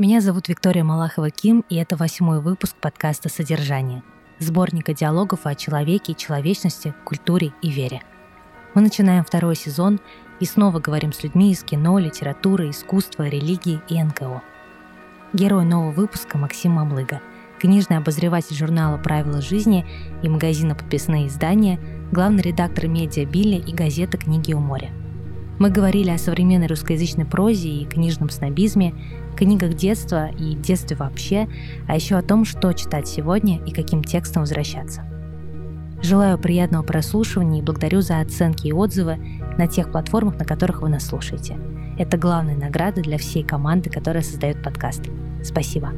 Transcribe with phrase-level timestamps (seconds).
[0.00, 4.04] Меня зовут Виктория Малахова-Ким, и это восьмой выпуск подкаста «Содержание»,
[4.38, 8.02] сборника диалогов о человеке, человечности, культуре и вере.
[8.74, 9.98] Мы начинаем второй сезон
[10.38, 14.40] и снова говорим с людьми из кино, литературы, искусства, религии и НКО.
[15.32, 17.20] Герой нового выпуска Максим Мамлыга,
[17.58, 19.84] книжный обозреватель журнала «Правила жизни»
[20.22, 21.80] и магазина «Подписные издания»,
[22.12, 24.92] главный редактор медиа «Билли» и газеты «Книги у моря».
[25.58, 28.94] Мы говорили о современной русскоязычной прозе и книжном снобизме,
[29.36, 31.48] книгах детства и детстве вообще,
[31.88, 35.04] а еще о том, что читать сегодня и каким текстом возвращаться.
[36.00, 39.18] Желаю приятного прослушивания и благодарю за оценки и отзывы
[39.58, 41.58] на тех платформах, на которых вы нас слушаете.
[41.98, 45.02] Это главная награда для всей команды, которая создает подкаст.
[45.42, 45.90] Спасибо.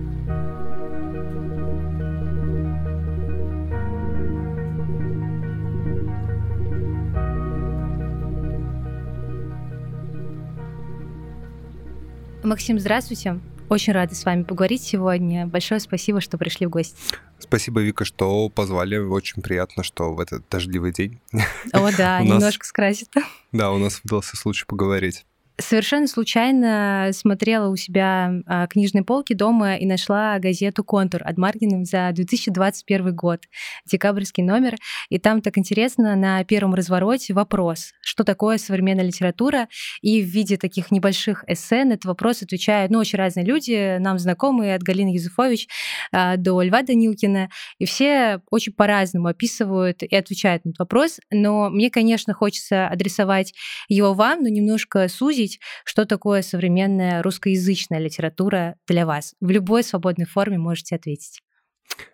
[12.50, 13.38] Максим, здравствуйте.
[13.68, 15.46] Очень рада с вами поговорить сегодня.
[15.46, 16.96] Большое спасибо, что пришли в гости.
[17.38, 18.96] Спасибо, Вика, что позвали.
[18.96, 21.20] Очень приятно, что в этот дождливый день.
[21.72, 23.14] О, да, немножко скрасит.
[23.52, 25.26] Да, у нас выдался случай поговорить.
[25.60, 31.84] Совершенно случайно смотрела у себя а, книжные полки дома и нашла газету «Контур» от Маргиным
[31.84, 33.42] за 2021 год,
[33.86, 34.76] декабрьский номер.
[35.10, 39.68] И там так интересно на первом развороте вопрос, что такое современная литература.
[40.00, 44.18] И в виде таких небольших эссе на этот вопрос отвечают ну, очень разные люди, нам
[44.18, 45.68] знакомые, от Галины Юзефович
[46.10, 47.50] а, до Льва Данилкина.
[47.78, 51.20] И все очень по-разному описывают и отвечают на этот вопрос.
[51.30, 53.52] Но мне, конечно, хочется адресовать
[53.88, 59.34] его вам, но немножко сузить обсудить, что такое современная русскоязычная литература для вас.
[59.40, 61.40] В любой свободной форме можете ответить.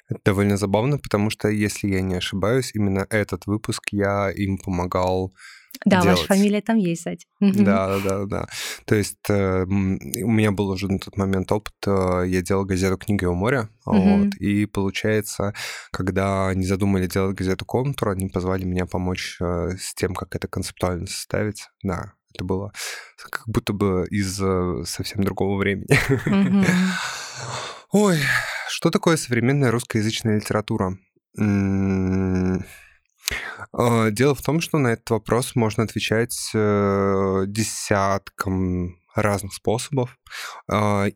[0.09, 5.34] Это довольно забавно, потому что, если я не ошибаюсь, именно этот выпуск я им помогал
[5.84, 6.19] да, делать.
[6.19, 7.27] ваша фамилия там есть, кстати.
[7.41, 8.47] Да, да, да.
[8.87, 12.97] То есть э, у меня был уже на тот момент опыт, э, я делал газету
[12.97, 15.53] «Книга у моря», вот, и получается,
[15.93, 20.49] когда они задумали делать газету «Контур», они позвали меня помочь э, с тем, как это
[20.49, 21.69] концептуально составить.
[21.82, 22.73] Да, это было
[23.17, 25.89] как будто бы из э, совсем другого времени.
[27.93, 28.19] Ой,
[28.69, 30.99] что такое современная русскоязычная литература?
[33.73, 40.19] А, дело в том, что на этот вопрос можно отвечать э, десятком разных способов.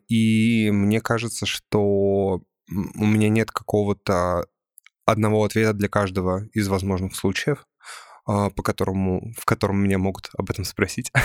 [0.07, 4.47] И мне кажется, что у меня нет какого-то
[5.05, 7.67] одного ответа для каждого из возможных случаев.
[8.25, 11.11] А, по которому, в котором меня могут об этом спросить.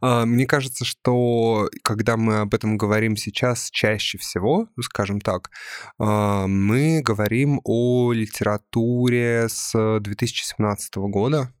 [0.00, 5.50] А, мне кажется, что когда мы об этом говорим сейчас, чаще всего, скажем так,
[5.98, 11.52] а, мы говорим о литературе с 2017 года,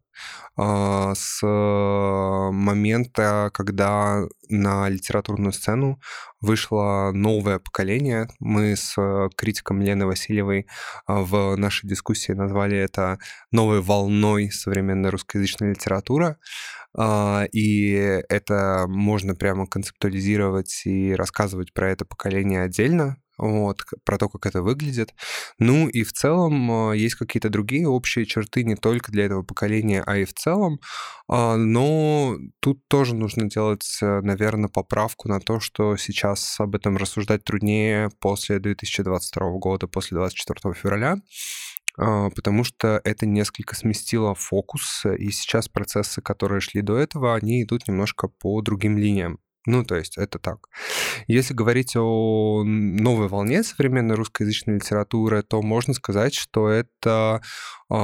[0.56, 6.00] с момента, когда на литературную сцену
[6.40, 8.28] вышло новое поколение.
[8.40, 8.96] Мы с
[9.36, 10.66] критиком Леной Васильевой
[11.06, 13.18] а, в нашей дискуссии назвали это
[13.50, 16.36] новой волной современной русскоязычной литературы.
[16.96, 17.92] А, и
[18.28, 24.62] это можно прямо концептуализировать и рассказывать про это поколение отдельно, вот, про то, как это
[24.62, 25.14] выглядит.
[25.58, 30.02] Ну и в целом а, есть какие-то другие общие черты не только для этого поколения,
[30.06, 30.80] а и в целом.
[31.28, 36.96] А, но тут тоже нужно делать, э, наверное, поправку на то, что сейчас об этом
[36.96, 41.16] рассуждать труднее после 2022 года, после 24 февраля
[41.98, 47.62] а, потому что это несколько сместило фокус, и сейчас процессы, которые шли до этого, они
[47.62, 49.38] идут немножко по другим линиям.
[49.66, 50.68] Ну, то есть это так.
[51.26, 57.42] Если говорить о новой волне современной русскоязычной литературы, то можно сказать, что это
[57.90, 57.94] э,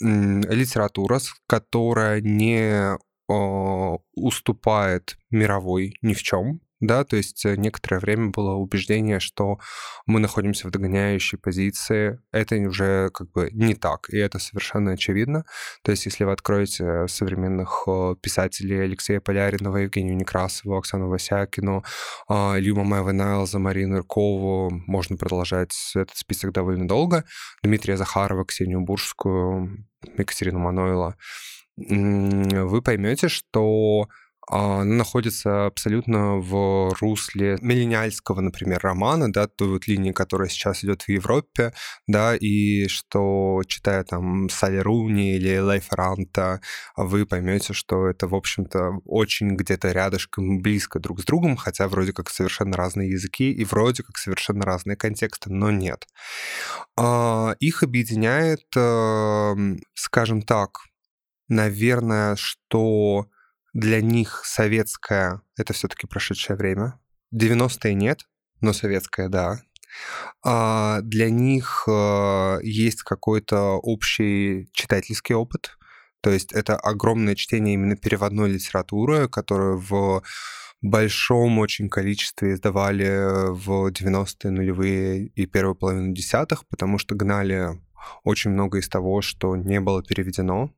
[0.00, 2.96] литература, которая не
[3.30, 9.58] э, уступает мировой ни в чем, да, то есть э, некоторое время было убеждение, что
[10.06, 12.20] мы находимся в догоняющей позиции.
[12.30, 15.44] Это уже как бы не так, и это совершенно очевидно.
[15.82, 21.84] То есть если вы откроете современных э, писателей Алексея Поляринова, Евгению Некрасову, Оксану Васякину,
[22.28, 27.24] а, Илью Мамаева Найлза, Марину Иркову, можно продолжать этот список довольно долго,
[27.62, 29.84] Дмитрия Захарова, Ксению Буржскую,
[30.16, 31.16] Екатерину Манойла,
[31.76, 34.08] вы поймете, что
[34.50, 41.02] она находится абсолютно в русле миллениальского, например, романа, да, той вот линии, которая сейчас идет
[41.02, 41.72] в Европе,
[42.06, 45.58] да, и что, читая там Салли Руни или
[45.90, 46.60] Ранта,
[46.96, 52.12] вы поймете, что это, в общем-то, очень где-то рядышком, близко друг с другом, хотя вроде
[52.12, 56.06] как совершенно разные языки и вроде как совершенно разные контексты, но нет.
[56.96, 60.80] А, их объединяет, эм, скажем так,
[61.48, 63.26] наверное, что
[63.78, 66.98] для них советское— это все таки прошедшее время.
[67.32, 68.22] 90-е нет,
[68.60, 69.60] но советская, да.
[70.44, 75.78] А для них э, есть какой-то общий читательский опыт.
[76.22, 80.24] То есть это огромное чтение именно переводной литературы, которую в
[80.82, 87.80] большом очень количестве издавали в 90-е нулевые и первую половину десятых, потому что гнали
[88.24, 90.72] очень много из того, что не было переведено.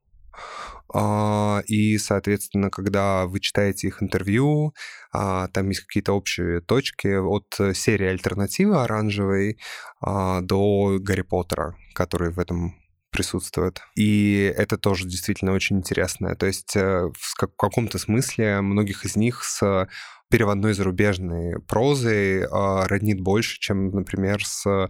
[0.92, 4.74] А, и, соответственно, когда вы читаете их интервью,
[5.12, 9.58] а, там есть какие-то общие точки от серии «Альтернатива» оранжевой
[10.00, 12.74] а, до «Гарри Поттера», который в этом
[13.10, 13.80] присутствует.
[13.96, 16.36] И это тоже действительно очень интересно.
[16.36, 19.88] То есть э, в каком-то смысле многих из них с
[20.30, 24.88] переводной зарубежной прозой роднит больше, чем, например, с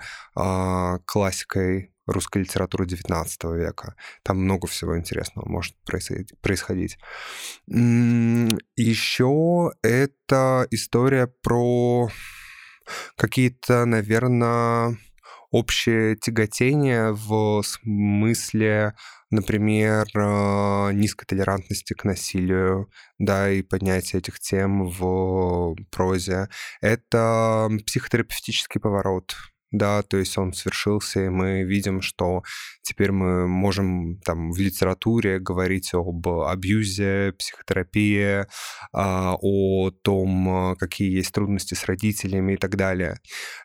[1.07, 3.27] классикой русской литературы XIX
[3.57, 3.95] века.
[4.23, 6.99] Там много всего интересного может происходить.
[8.77, 12.09] Еще это история про
[13.17, 14.97] какие-то, наверное,
[15.51, 18.95] общее тяготение в смысле,
[19.31, 22.89] например, э, низкой толерантности к насилию,
[23.19, 26.49] да, и поднятие этих тем в прозе.
[26.81, 29.35] Это психотерапевтический поворот
[29.71, 32.43] да, то есть он свершился, и мы видим, что
[32.83, 38.47] теперь мы можем там в литературе говорить об абьюзе, психотерапии,
[38.93, 43.21] а, о том, какие есть трудности с родителями и так далее.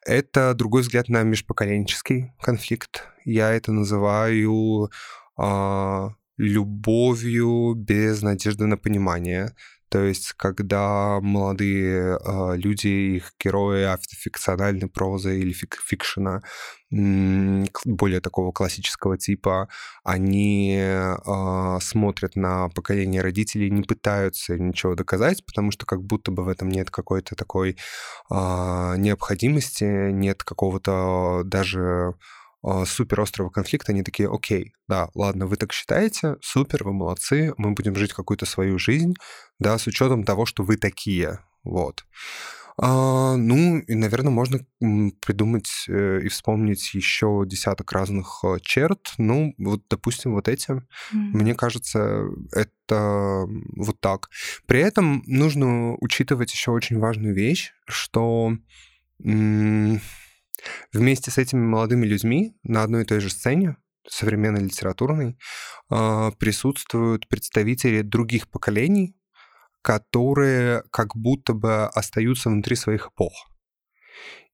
[0.05, 3.07] Это другой взгляд на межпоколенческий конфликт.
[3.23, 4.91] Я это называю
[5.37, 9.55] а, любовью без надежды на понимание.
[9.89, 16.41] То есть, когда молодые э, люди, их герои автофикциональной прозы или фик фикшена,
[16.91, 19.67] более такого классического типа,
[20.03, 26.43] они э, смотрят на поколение родителей, не пытаются ничего доказать, потому что как будто бы
[26.43, 27.75] в этом нет какой-то такой э,
[28.97, 32.13] необходимости, нет какого-то даже
[32.85, 37.71] супер острого конфликта, они такие, окей, да, ладно, вы так считаете, супер, вы молодцы, мы
[37.71, 39.13] будем жить какую-то свою жизнь,
[39.59, 42.05] да, с учетом того, что вы такие, вот.
[42.77, 44.59] А, ну, и, наверное, можно
[45.25, 49.13] придумать э, и вспомнить еще десяток разных э, черт.
[49.17, 50.71] Ну, вот, допустим, вот эти.
[50.71, 50.81] Mm.
[51.13, 54.29] Мне кажется, это вот так.
[54.65, 58.57] При этом нужно учитывать еще очень важную вещь, что
[60.93, 63.77] Вместе с этими молодыми людьми на одной и той же сцене,
[64.07, 65.37] современной литературной,
[65.89, 69.15] а, присутствуют представители других поколений,
[69.81, 73.33] которые как будто бы остаются внутри своих эпох.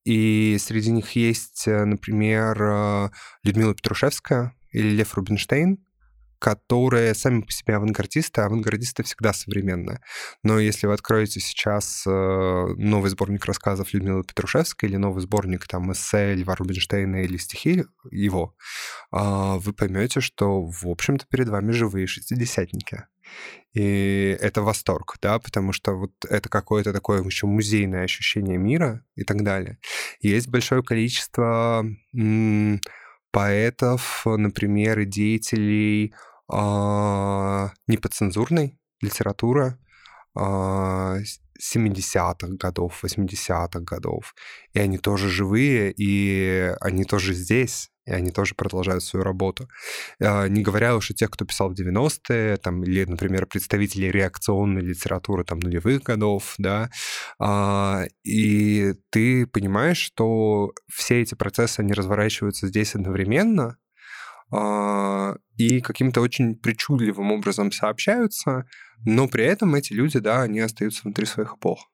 [0.03, 3.09] И среди них есть, э, например, э,
[3.43, 5.77] Людмила Петрушевская или Лев Рубинштейн,
[6.41, 10.01] которые сами по себе авангардисты, а авангардисты всегда современные.
[10.41, 15.91] Но если вы откроете сейчас э, новый сборник рассказов Людмилы Петрушевской или новый сборник там
[15.91, 18.55] эссе Льва Рубинштейна или стихи его,
[19.11, 23.03] а, вы поймете, что, в общем-то, перед вами живые шестидесятники.
[23.73, 29.23] И это восторг, да, потому что вот это какое-то такое еще музейное ощущение мира и
[29.23, 29.77] так далее.
[30.21, 31.85] Есть большое количество
[33.31, 36.15] поэтов, например, деятелей
[37.87, 39.77] неподцензурной литература
[40.37, 44.33] 70-х а, годов, 80-х годов.
[44.73, 49.69] И они тоже живые, и они тоже здесь, и они тоже продолжают свою работу.
[50.21, 54.81] А, не говоря уж о тех, кто писал в 90-е, там, или, например, представители реакционной
[54.81, 56.89] литературы там, нулевых годов, да,
[58.23, 63.75] и ты понимаешь, что все эти процессы, они разворачиваются здесь одновременно, а,
[64.51, 68.65] и каким-то очень причудливым образом сообщаются,
[69.05, 71.89] но при этом эти люди, да, они остаются внутри своих эпох.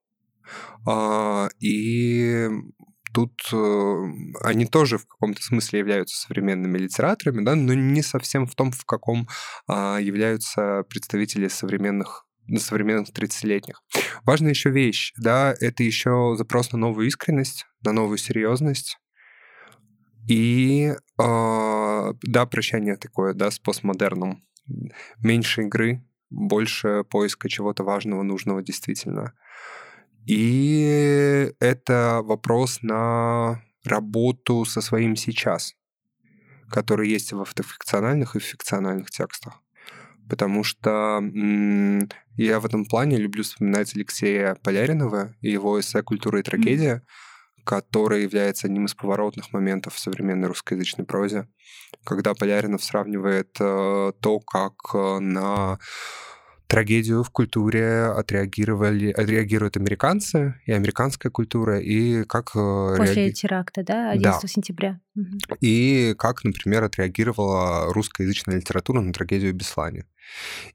[0.85, 2.49] А, и
[3.13, 4.03] тут э,
[4.41, 8.85] они тоже в каком-то смысле являются современными литераторами, да, но не совсем в том, в
[8.85, 9.27] каком
[9.67, 12.25] а, являются представители современных
[12.59, 13.83] современных 30-летних.
[14.23, 18.97] Важная еще вещь, да, это еще запрос на новую искренность, на новую серьезность,
[20.29, 21.23] и э,
[22.21, 24.43] да, прощание такое, да, с постмодерном.
[25.23, 29.33] Меньше игры, больше поиска чего-то важного, нужного действительно.
[30.25, 35.73] И это вопрос на работу со своим сейчас,
[36.69, 39.61] который есть в автофикциональных и фикциональных текстах.
[40.29, 46.41] Потому что м- я в этом плане люблю вспоминать Алексея Поляринова и его эссе «Культура
[46.41, 47.26] и трагедия», mm-hmm
[47.67, 51.49] который является одним из поворотных моментов в современной русскоязычной прозе,
[52.05, 55.77] когда Поляринов сравнивает э, то, как э, на
[56.67, 62.51] трагедию в культуре отреагировали, отреагируют американцы и американская культура, и как...
[62.55, 63.33] Э, После реаги...
[63.33, 64.47] теракта, да, 11 да.
[64.47, 65.01] сентября.
[65.59, 70.05] И как, например, отреагировала русскоязычная литература на трагедию Беслане.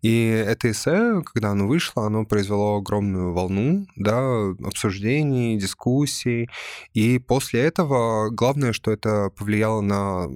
[0.02, 6.48] И это эссе, когда оно вышло, оно произвело огромную волну да, обсуждений, дискуссий.
[6.92, 10.26] И после этого главное, что это повлияло на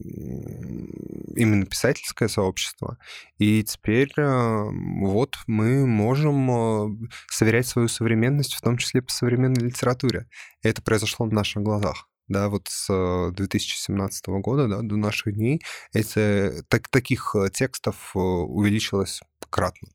[1.37, 2.99] именно писательское сообщество.
[3.39, 4.65] И теперь э,
[5.03, 10.27] вот мы можем э, сверять свою современность, в том числе по современной литературе.
[10.63, 15.61] Это произошло на наших глазах да, вот с 2017 года да, до наших дней
[15.93, 19.89] эти, так, таких э, текстов э, увеличилось кратно.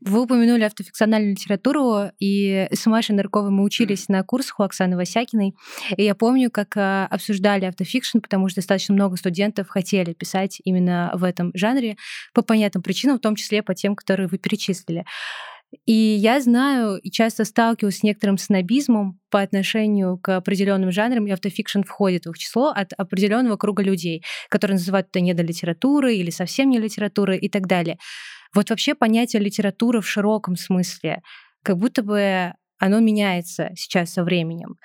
[0.00, 5.54] Вы упомянули автофикциональную литературу, и с Машей Нырковой мы учились на курсах у Оксаны Васякиной.
[5.96, 11.10] И я помню, как э, обсуждали автофикшн, потому что достаточно много студентов хотели писать именно
[11.14, 11.96] в этом жанре
[12.34, 15.06] по понятным причинам, в том числе по тем, которые вы перечислили.
[15.84, 21.30] И я знаю и часто сталкиваюсь с некоторым снобизмом по отношению к определенным жанрам, и
[21.30, 26.70] автофикшн входит в их число от определенного круга людей, которые называют это недолитературой или совсем
[26.70, 27.98] не литературой и так далее.
[28.54, 31.22] Вот вообще понятие литературы в широком смысле,
[31.62, 34.76] как будто бы оно меняется сейчас со временем.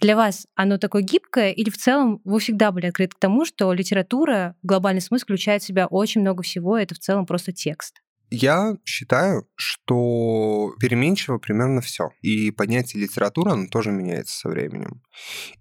[0.00, 3.72] Для вас оно такое гибкое или в целом вы всегда были открыты к тому, что
[3.72, 7.52] литература в глобальный смысл включает в себя очень много всего, и это в целом просто
[7.52, 8.00] текст?
[8.30, 12.10] Я считаю, что переменчиво примерно все.
[12.22, 15.02] И понятие литературы, оно тоже меняется со временем.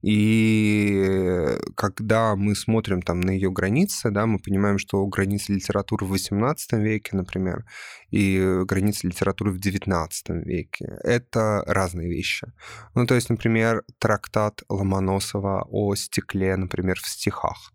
[0.02, 6.14] И когда мы смотрим там на ее границы, да, мы понимаем, что границы литературы в
[6.14, 7.66] XVIII веке, например,
[8.10, 10.10] и границы литературы в XIX
[10.44, 12.48] веке— это разные вещи.
[12.96, 17.72] Ну, то есть, например, трактат Ломоносова о стекле, например, в стихах.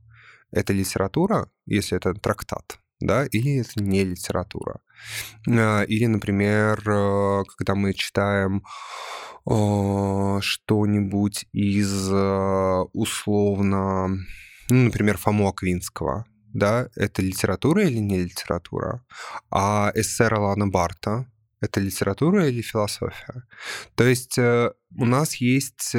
[0.50, 4.80] Это литература, если это трактат, да, или это не литература.
[5.49, 8.62] А, или, например, э, когда мы читаем
[9.42, 14.09] что-нибудь из э, условно,
[14.69, 19.02] ну, например, Фому Аквинского, да, это литература или не литература?
[19.50, 21.26] А эссе Ролана Барта,
[21.62, 23.45] это литература или философия?
[23.95, 25.97] То есть э, у нас есть,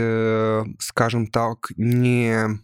[0.80, 2.60] скажем так, не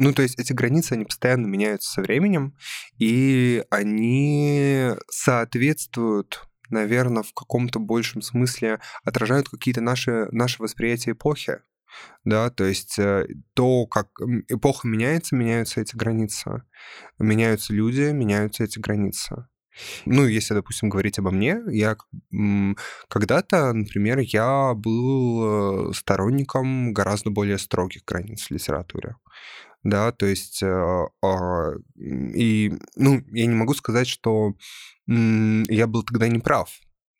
[0.00, 2.56] ну, то есть эти границы, они постоянно меняются со временем,
[2.98, 11.58] и они соответствуют наверное, в каком-то большем смысле отражают какие-то наши, наши восприятия эпохи.
[12.24, 14.08] Да, то есть э, то, как
[14.46, 16.62] эпоха меняется, меняются эти границы.
[17.18, 19.48] Меняются люди, меняются эти границы.
[20.06, 21.96] Ну, если, допустим, говорить обо мне, я
[23.08, 29.16] когда-то, например, я был э, сторонником гораздо более строгих границ в литературе
[29.82, 34.52] да, то есть, э, а, и, ну, я не могу сказать, что
[35.06, 36.70] я был тогда неправ,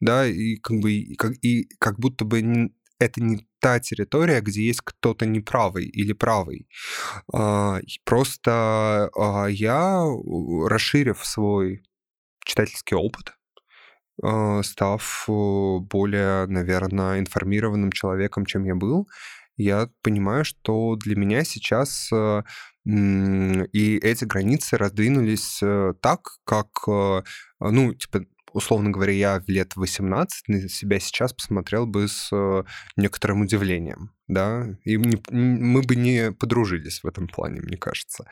[0.00, 4.66] да, и как бы, и как, и как будто бы это не та территория, где
[4.66, 6.68] есть кто-то неправый или правый.
[7.32, 10.04] А, просто а, я,
[10.68, 11.82] расширив свой
[12.44, 13.34] читательский опыт,
[14.62, 15.32] став э,
[15.80, 19.08] более, наверное, информированным человеком, чем я был,
[19.60, 22.42] я понимаю, что для меня сейчас э,
[22.84, 27.22] и эти границы раздвинулись э, так, как, э,
[27.60, 32.30] ну, типа, условно говоря, я в лет 18 на себя сейчас посмотрел бы с
[32.96, 38.24] некоторым удивлением, да, и мы бы не подружились в этом плане, мне кажется.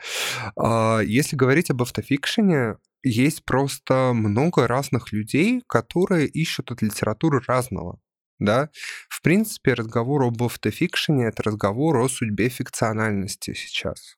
[0.57, 7.99] А если говорить об автофикшене, есть просто много разных людей, которые ищут от литературы разного
[8.39, 8.69] да.
[9.09, 14.17] В принципе, разговор об автофикшене— это разговор о судьбе фикциональности сейчас.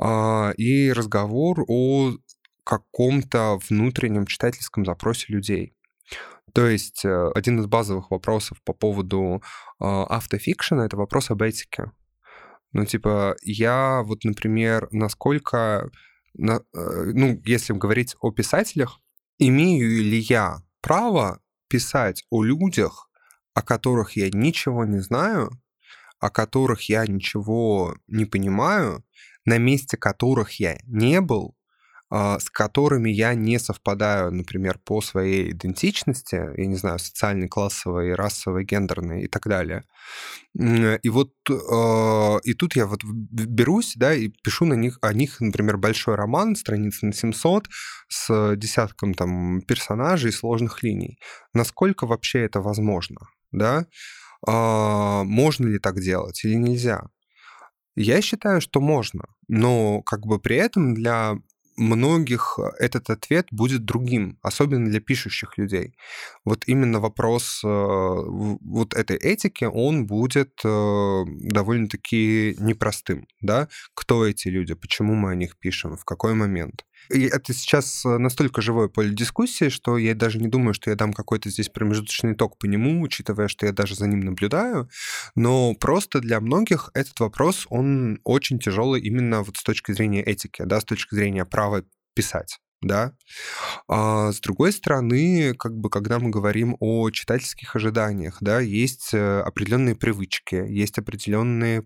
[0.00, 2.12] А, и разговор о
[2.64, 5.74] каком-то внутреннем читательском запросе людей.
[6.54, 9.42] То есть э, один из базовых вопросов по поводу
[9.78, 11.92] а, автофикшена— это вопрос об этике.
[12.72, 15.90] Ну, типа, я вот, например, насколько,
[16.34, 19.00] на, э, ну, если говорить о писателях,
[19.38, 23.07] имею ли я право писать о людях,
[23.58, 25.50] о которых я ничего не знаю,
[26.20, 29.04] о которых я ничего не понимаю,
[29.44, 31.56] на месте которых я не был,
[32.08, 38.14] а, с которыми я не совпадаю, например, по своей идентичности, я не знаю, социальной, классовой,
[38.14, 39.82] расовой, гендерной и так далее.
[40.54, 45.40] И вот а, и тут я вот берусь, да, и пишу на них, о них,
[45.40, 47.68] например, большой роман, страниц на 700,
[48.08, 51.18] с десятком там персонажей, сложных линий.
[51.54, 53.18] Насколько вообще это возможно?
[53.52, 53.86] Да,
[54.46, 57.02] а, можно ли так делать или нельзя.
[57.96, 61.36] Я считаю, что можно, но как бы при этом для
[61.78, 65.94] многих этот ответ будет другим, особенно для пишущих людей.
[66.44, 73.68] Вот именно вопрос э, вот этой этики, он будет э, довольно-таки непростым, да?
[73.94, 76.84] Кто эти люди, почему мы о них пишем, в какой момент.
[77.10, 80.96] И это сейчас э, настолько живое поле дискуссии, что я даже не думаю, что я
[80.96, 84.88] дам какой-то здесь промежуточный итог по нему, учитывая, что я даже за ним наблюдаю.
[85.34, 90.62] Но просто для многих этот вопрос, он очень тяжелый именно вот с точки зрения этики,
[90.64, 91.84] да, с точки зрения права
[92.14, 93.12] писать да.
[93.88, 99.40] А с другой стороны, как бы, когда мы говорим о читательских ожиданиях, да, есть э,
[99.40, 101.84] определенные привычки, есть определенные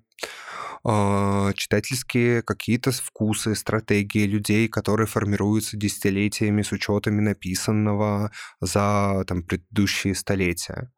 [0.85, 10.15] а, читательские какие-то вкусы, стратегии людей, которые формируются десятилетиями с учетами написанного за там, предыдущие
[10.15, 10.91] столетия.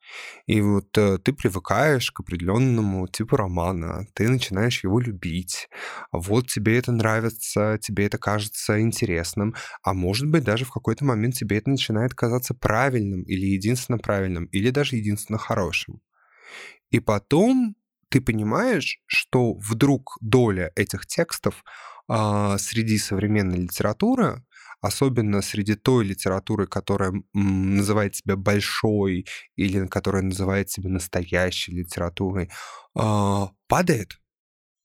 [0.47, 5.69] И вот э, ты привыкаешь к определенному типу романа, ты начинаешь его любить.
[6.13, 11.35] Вот тебе это нравится, тебе это кажется интересным, а может быть даже в какой-то момент
[11.35, 16.01] тебе это начинает казаться правильным или единственно правильным, или даже единственно хорошим.
[16.91, 17.77] И потом
[18.15, 21.65] ты понимаешь, что вдруг доля этих текстов
[22.07, 24.45] а, среди современной литературы,
[24.81, 32.53] особенно среди той литературы, которая называет себя большой или которая называет себя настоящей литературой,
[32.97, 34.21] а, падает.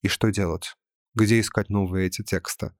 [0.01, 0.75] И что делать?
[1.13, 2.71] Где искать новые эти тексты?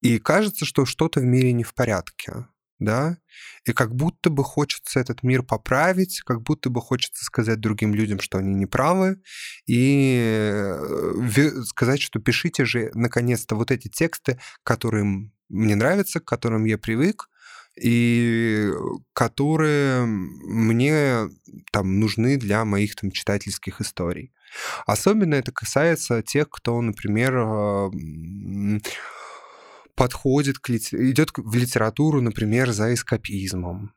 [0.00, 2.48] И кажется, что что-то в мире не в порядке
[2.78, 3.18] да,
[3.64, 8.20] и как будто бы хочется этот мир поправить, как будто бы хочется сказать другим людям,
[8.20, 9.20] что они не правы,
[9.66, 16.64] и э, сказать, что пишите же наконец-то вот эти тексты, которые мне нравятся, к которым
[16.64, 17.28] я привык,
[17.80, 18.70] и
[19.12, 21.28] которые мне
[21.72, 24.32] там нужны для моих там читательских историй.
[24.86, 27.34] Особенно это касается тех, кто, например,
[29.96, 33.92] подходит к идет в литературу, например, за эскапизмом.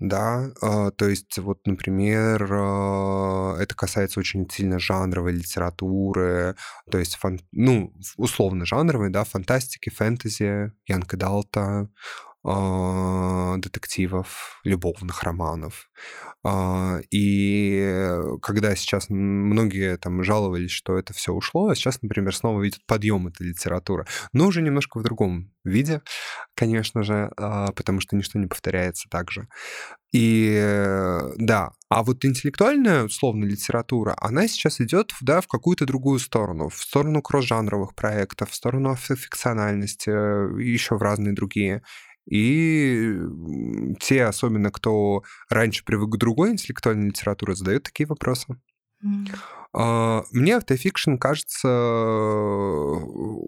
[0.00, 6.54] Да, э, то есть вот, например, э, это касается очень сильно жанровой литературы,
[6.88, 11.90] то есть, фан, ну, условно жанровой, да, фантастики, фэнтези, Янка Далта,
[12.44, 15.90] детективов, любовных романов.
[16.44, 22.62] А, и когда сейчас многие там жаловались, что это все ушло, а сейчас, например, снова
[22.62, 26.00] видят подъем этой литературы, но уже немножко в другом виде,
[26.54, 29.48] конечно же, а, потому что ничто не повторяется так же.
[30.12, 30.56] И
[31.36, 36.76] да, а вот интеллектуальная, условно, литература, она сейчас идет да, в какую-то другую сторону, в
[36.76, 41.82] сторону кросс-жанровых проектов, в сторону фикциональности, еще в разные другие.
[42.30, 43.18] И
[44.00, 48.60] те, особенно кто раньше привык к другой интеллектуальной литературе, задают такие вопросы.
[49.02, 50.24] Mm.
[50.32, 51.68] Мне автофикшн кажется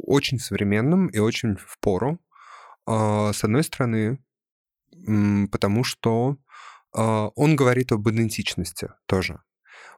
[0.06, 2.20] очень современным и очень в пору.
[2.86, 4.18] А, с одной стороны,
[5.50, 6.36] потому что
[6.94, 9.40] а, он говорит об идентичности тоже.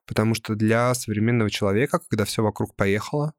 [0.06, 3.34] Потому что для современного человека, когда все вокруг поехало,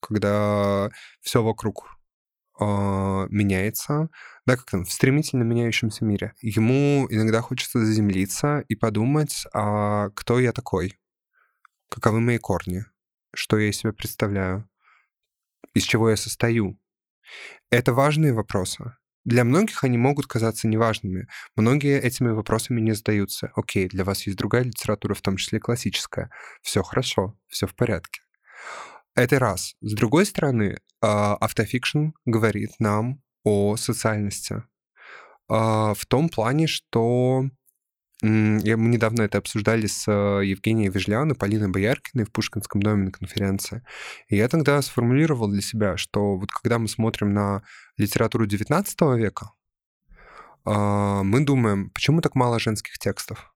[0.00, 1.88] когда все вокруг
[2.60, 4.10] меняется,
[4.46, 6.34] да, как там, в стремительно меняющемся мире.
[6.40, 10.98] Ему иногда хочется заземлиться и подумать, а кто я такой?
[11.90, 12.84] Каковы мои корни?
[13.34, 14.68] Что я из себя представляю?
[15.74, 16.78] Из чего я состою?
[17.70, 18.94] Это важные вопросы.
[19.24, 21.26] Для многих они могут казаться неважными.
[21.56, 23.50] Многие этими вопросами не задаются.
[23.56, 26.30] Окей, для вас есть другая литература, в том числе классическая.
[26.62, 28.20] Все хорошо, все в порядке.
[29.14, 29.76] Это раз.
[29.80, 34.64] С другой стороны, а, автофикшн говорит нам о социальности.
[35.48, 37.44] А, в том плане, что
[38.22, 43.10] мы недавно это обсуждали с э, Евгенией Вежлян и Полиной Бояркиной в Пушкинском доме на
[43.10, 43.82] конференции.
[44.28, 47.64] И я тогда сформулировал для себя, что вот когда мы смотрим на
[47.98, 49.50] литературу XIX века,
[50.64, 53.54] а, мы думаем, почему так мало женских текстов?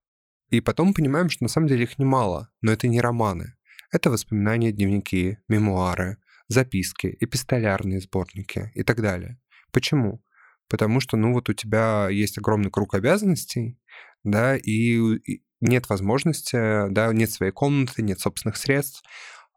[0.49, 3.55] И потом понимаем, что на самом деле их немало, но это не романы.
[3.91, 9.39] Это воспоминания, дневники, мемуары, записки, эпистолярные сборники и так далее.
[9.71, 10.23] Почему?
[10.67, 13.79] Потому что, ну, вот у тебя есть огромный круг обязанностей,
[14.23, 19.03] да, и нет возможности, да, нет своей комнаты, нет собственных средств,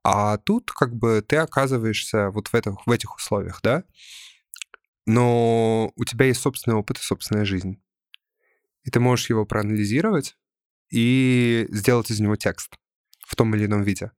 [0.04, 3.84] а тут как бы ты оказываешься вот в, этих, в этих условиях, да,
[5.06, 7.82] но у тебя есть собственный опыт и собственная жизнь.
[8.84, 10.36] И ты можешь его проанализировать
[10.90, 12.76] и сделать из него текст
[13.26, 14.10] в том или ином виде.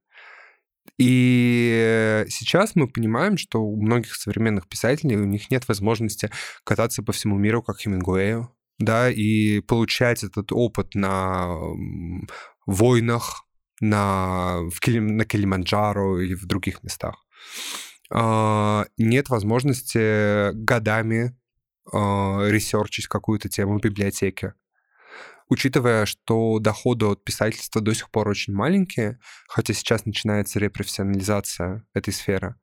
[0.97, 6.31] И сейчас мы понимаем, что у многих современных писателей у них нет возможности
[6.63, 11.57] кататься по всему миру, как Хемингуэю, да, и получать этот опыт на
[12.65, 13.45] войнах,
[13.81, 17.25] на, в Килим, на Килиманджаро или в других местах.
[18.09, 21.37] А, нет возможности годами
[21.91, 21.97] э,
[22.49, 24.53] ресерчить какую-то тему в библиотеке.
[25.47, 32.13] Учитывая, что доходы от писательства до сих пор очень маленькие, хотя сейчас начинается репрофессионализация этой
[32.13, 32.55] сферы,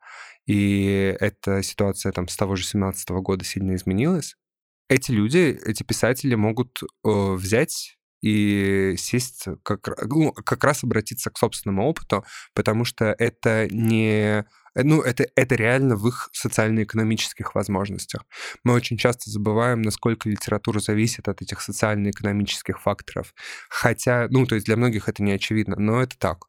[0.47, 4.35] и эта ситуация там с того же 17 года сильно изменилась,
[4.89, 6.89] эти люди, эти писатели могут э,
[7.35, 14.47] взять и сесть, как, ну, как раз обратиться к собственному опыту, потому что это не
[14.75, 18.23] ну, это, это реально в их социально-экономических возможностях.
[18.65, 23.35] Мы очень часто забываем, насколько литература зависит от этих социально-экономических факторов.
[23.69, 26.47] Хотя, ну, то есть для многих это не очевидно, но это так.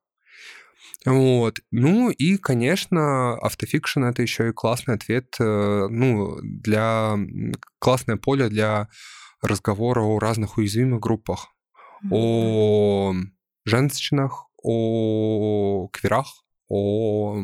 [1.05, 1.59] Вот.
[1.71, 7.17] Ну и, конечно, автофикшн— это еще и классный ответ, э, ну, для...
[7.79, 8.87] классное поле для
[9.41, 11.49] разговора о разных уязвимых группах
[12.11, 13.13] о
[13.65, 17.37] женщинах, о кверах, о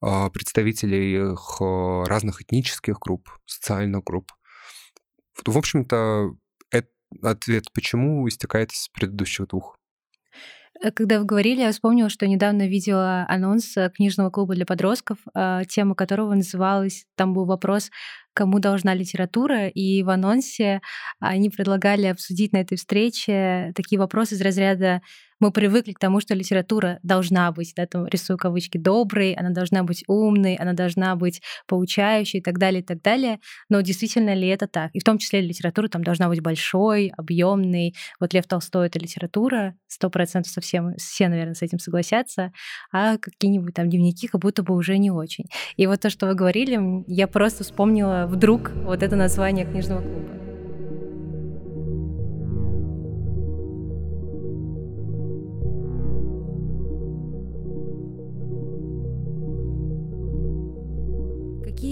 [0.00, 1.34] а, представителей
[2.08, 4.32] разных этнических групп, социальных групп.
[5.44, 6.34] В общем-то,
[7.22, 9.75] ответ почему истекает из предыдущих двух.
[10.82, 15.18] Э, когда вы говорили, я вспомнила, что недавно видела анонс э, книжного клуба для подростков,
[15.34, 17.90] а, тема которого называлась, там был вопрос
[18.36, 20.82] кому должна литература, и в анонсе
[21.20, 25.00] они предлагали обсудить на этой встрече такие вопросы из разряда
[25.40, 29.82] мы привыкли к тому, что литература должна быть, да, там рисую кавычки, доброй, она должна
[29.82, 33.40] быть умной, она должна быть поучающей и так далее, и так далее.
[33.68, 34.90] Но действительно ли это так?
[34.92, 37.94] И в том числе литература там должна быть большой, объемной.
[38.20, 42.52] Вот Лев Толстой— это литература, сто процентов совсем все, наверное, с этим согласятся,
[42.92, 45.44] а какие-нибудь там дневники как будто бы уже не очень.
[45.76, 50.45] И вот то, что вы говорили, я просто вспомнила вдруг вот это название книжного клуба.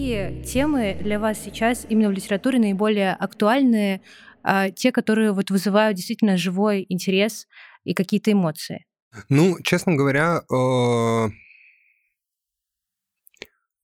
[0.04, 4.02] Какие темы для вас сейчас именно в литературе наиболее актуальные,
[4.42, 7.46] а, те, которые вот вызывают действительно живой интерес
[7.84, 8.84] и какие-то эмоции?
[9.30, 11.28] Ну, честно говоря, э,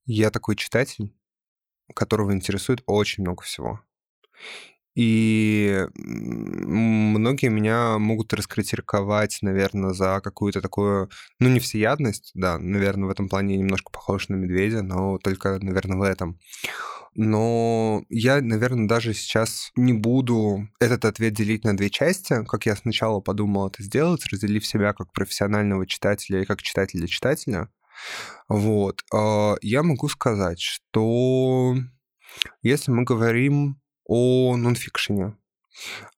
[0.04, 1.10] я такой читатель,
[1.94, 3.80] которого интересует очень много всего.
[5.00, 11.08] И многие меня могут раскритиковать, наверное, за какую-то такую,
[11.38, 15.58] ну, не всеядность, да, наверное, в этом плане я немножко похож на медведя, но только,
[15.62, 16.38] наверное, в этом.
[17.14, 22.76] Но я, наверное, даже сейчас не буду этот ответ делить на две части, как я
[22.76, 27.70] сначала подумал это сделать, разделив себя как профессионального читателя и как читателя читателя.
[28.50, 29.00] Вот.
[29.14, 31.74] А, я могу сказать, что
[32.60, 33.79] если мы говорим
[34.10, 35.36] о нонфикшене,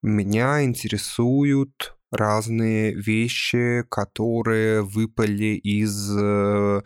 [0.00, 6.80] меня интересуют разные вещи, которые выпали из э,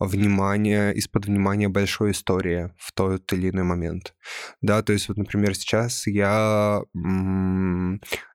[0.00, 4.16] внимания, из-под внимания большой истории в тот или иной момент.
[4.60, 6.82] Да, то есть вот, например, сейчас я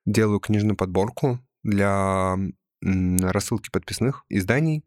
[0.05, 2.37] делаю книжную подборку для
[2.81, 4.85] рассылки подписных изданий,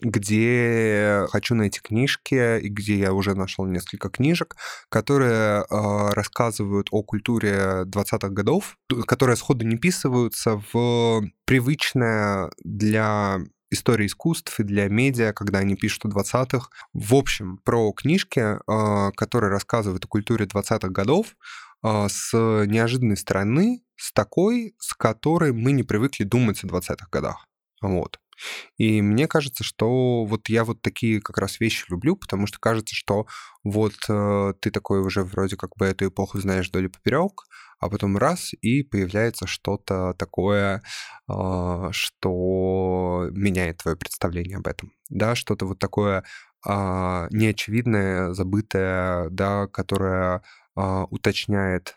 [0.00, 4.56] где хочу найти книжки, и где я уже нашел несколько книжек,
[4.88, 5.64] которые э,
[6.12, 8.76] рассказывают о культуре 20-х годов,
[9.06, 13.38] которые сходу не вписываются в привычное для
[13.70, 16.68] истории искусств и для медиа, когда они пишут о 20-х.
[16.92, 21.36] В общем, про книжки, э, которые рассказывают о культуре 20-х годов,
[21.82, 27.46] э, с неожиданной стороны, с такой, с которой мы не привыкли думать о 20-х годах.
[27.80, 28.18] Вот.
[28.76, 32.94] И мне кажется, что вот я вот такие как раз вещи люблю, потому что кажется,
[32.94, 33.26] что
[33.62, 37.44] вот э, ты такой уже вроде как бы эту эпоху знаешь вдоль и поперек,
[37.78, 40.82] а потом раз, и появляется что-то такое,
[41.28, 44.92] э, что меняет твое представление об этом.
[45.10, 46.24] Да, что-то вот такое
[46.66, 46.70] э,
[47.30, 50.42] неочевидное, забытое, да, которое
[50.76, 51.96] э, уточняет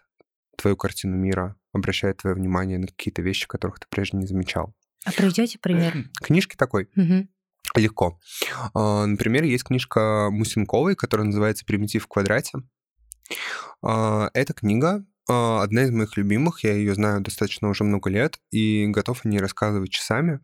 [0.58, 4.74] твою картину мира, обращает твое внимание на какие-то вещи, которых ты прежде не замечал.
[5.08, 6.10] А приведете пример?
[6.22, 6.90] Книжки такой.
[6.98, 7.28] Угу.
[7.76, 8.20] Легко.
[8.74, 12.60] А, например, есть книжка Мусинковой, которая называется «Примитив в квадрате».
[13.82, 18.38] А, эта книга а, одна из моих любимых, я ее знаю достаточно уже много лет
[18.52, 20.42] и готов о ней рассказывать часами.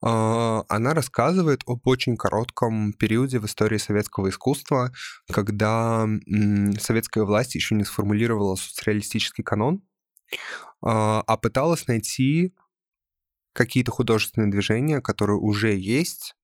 [0.00, 4.92] Она рассказывает об очень коротком периоде в истории советского искусства,
[5.30, 6.06] когда
[6.78, 9.82] советская власть еще не сформулировала социалистический канон,
[10.82, 12.54] а пыталась найти
[13.56, 16.34] какие-то художественные движения, которые уже есть,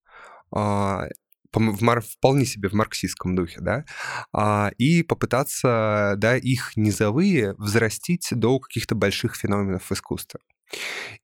[0.54, 1.06] а,
[1.52, 3.84] в мар- вполне себе в марксистском духе, да,
[4.32, 10.40] а, и попытаться, да, их низовые взрастить до каких-то больших феноменов в искусстве.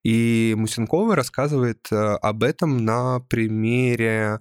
[0.05, 4.41] И Мусенкова рассказывает э, об этом на примере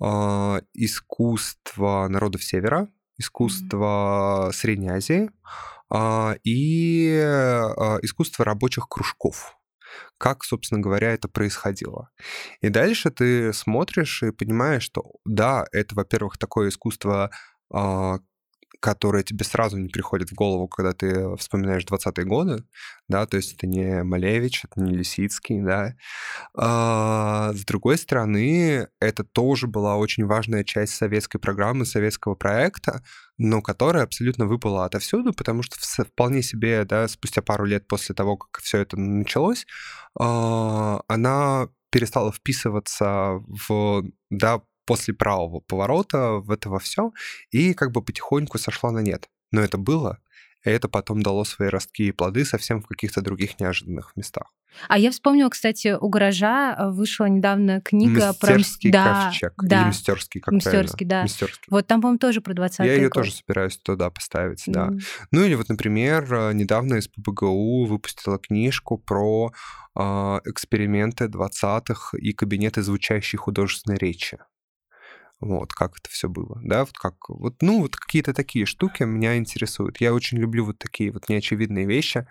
[0.00, 4.52] а, искусства народов Севера, искусство mm-hmm.
[4.52, 5.30] Средней Азии
[5.90, 9.56] а, и а, искусство рабочих кружков
[10.18, 12.10] как, собственно говоря, это происходило.
[12.60, 17.30] И дальше ты смотришь и понимаешь, что да, это, во-первых, такое искусство,
[18.80, 22.64] которое тебе сразу не приходит в голову, когда ты вспоминаешь 20-е годы,
[23.08, 25.94] да, то есть это не Малевич, это не Лисицкий, да.
[26.56, 33.02] А, с другой стороны, это тоже была очень важная часть советской программы, советского проекта,
[33.38, 38.36] но которая абсолютно выпала отовсюду, потому что вполне себе, да, спустя пару лет после того,
[38.36, 39.66] как все это началось,
[40.18, 47.12] а, она перестала вписываться в, да, после правого поворота в это во все,
[47.50, 49.28] и как бы потихоньку сошла на нет.
[49.52, 50.20] Но это было,
[50.64, 54.52] и это потом дало свои ростки и плоды совсем в каких-то других неожиданных местах.
[54.88, 58.98] А я вспомнила, кстати, у гаража э, вышла недавно книга Мистерский про...
[58.98, 59.52] Да, ковчег.
[59.62, 59.80] да.
[59.80, 60.94] Или Мистерский, как правильно?
[61.00, 61.22] да.
[61.22, 61.66] Мистерский.
[61.70, 64.88] Вот там, по-моему, тоже про 20 Я ее тоже собираюсь туда поставить, да.
[64.88, 65.00] Mm.
[65.30, 69.52] Ну или вот, например, э, недавно из ПБГУ выпустила книжку про
[69.94, 70.00] э,
[70.44, 74.38] эксперименты 20-х и кабинеты звучащей художественной речи
[75.40, 79.36] вот, как это все было, да, вот как, вот, ну, вот какие-то такие штуки меня
[79.36, 80.00] интересуют.
[80.00, 82.26] Я очень люблю вот такие вот неочевидные вещи,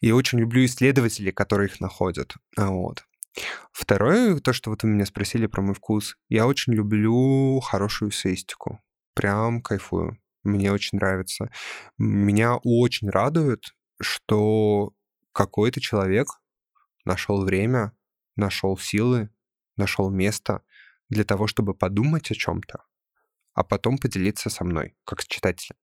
[0.00, 3.04] и очень люблю исследователей, которые их находят, вот.
[3.72, 8.80] Второе, то, что вот вы меня спросили про мой вкус, я очень люблю хорошую эссеистику,
[9.14, 11.50] прям кайфую, мне очень нравится.
[11.98, 14.92] Меня очень радует, что
[15.32, 16.26] какой-то человек
[17.04, 17.92] нашел время,
[18.34, 19.30] нашел силы,
[19.76, 20.62] нашел место—
[21.08, 22.82] для того, чтобы подумать о чем-то,
[23.54, 25.76] а потом поделиться со мной, как с читателем.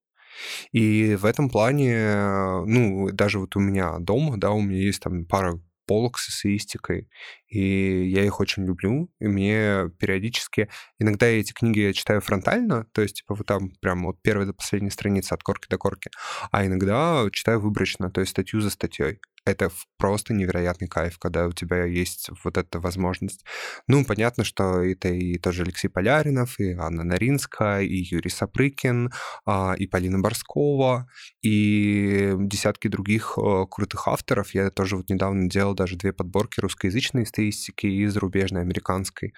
[0.71, 5.25] И в этом плане, ну, даже вот у меня дома, да, у меня есть там
[5.25, 7.09] пара полок с эссеистикой,
[7.47, 10.69] и я их очень люблю, и мне периодически...
[10.99, 14.53] Иногда я эти книги читаю фронтально, то есть, типа, вот там прям от первой до
[14.53, 16.09] последней страницы, от корки до корки,
[16.51, 21.51] а иногда читаю выборочно, то есть статью за статьей это просто невероятный кайф, когда у
[21.51, 23.45] тебя есть вот эта возможность.
[23.87, 29.11] Ну, понятно, что это и тоже Алексей Поляринов, и Анна Наринская, и Юрий Сапрыкин,
[29.45, 31.07] а, и Полина Борскова,
[31.43, 34.53] и десятки других э, крутых авторов.
[34.53, 39.33] Я тоже вот недавно делал даже две подборки русскоязычной эссеистики и зарубежной американской.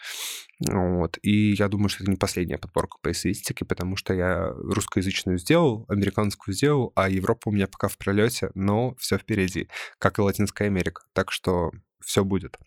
[0.60, 1.20] Вот.
[1.22, 5.86] И я думаю, что это не последняя подборка по эссеистике, потому что я русскоязычную сделал,
[5.88, 10.66] американскую сделал, а Европа у меня пока в пролете, но все впереди, как и Латинская
[10.66, 11.04] Америка.
[11.14, 11.72] Так что
[12.04, 12.58] все будет.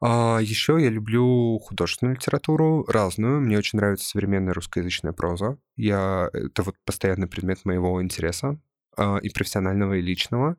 [0.00, 3.40] А, еще я люблю художественную литературу, разную.
[3.40, 5.56] Мне очень нравится современная русскоязычная проза.
[5.76, 6.28] Я...
[6.32, 8.60] Это вот постоянный предмет моего интереса.
[8.96, 10.56] А, и профессионального, и личного.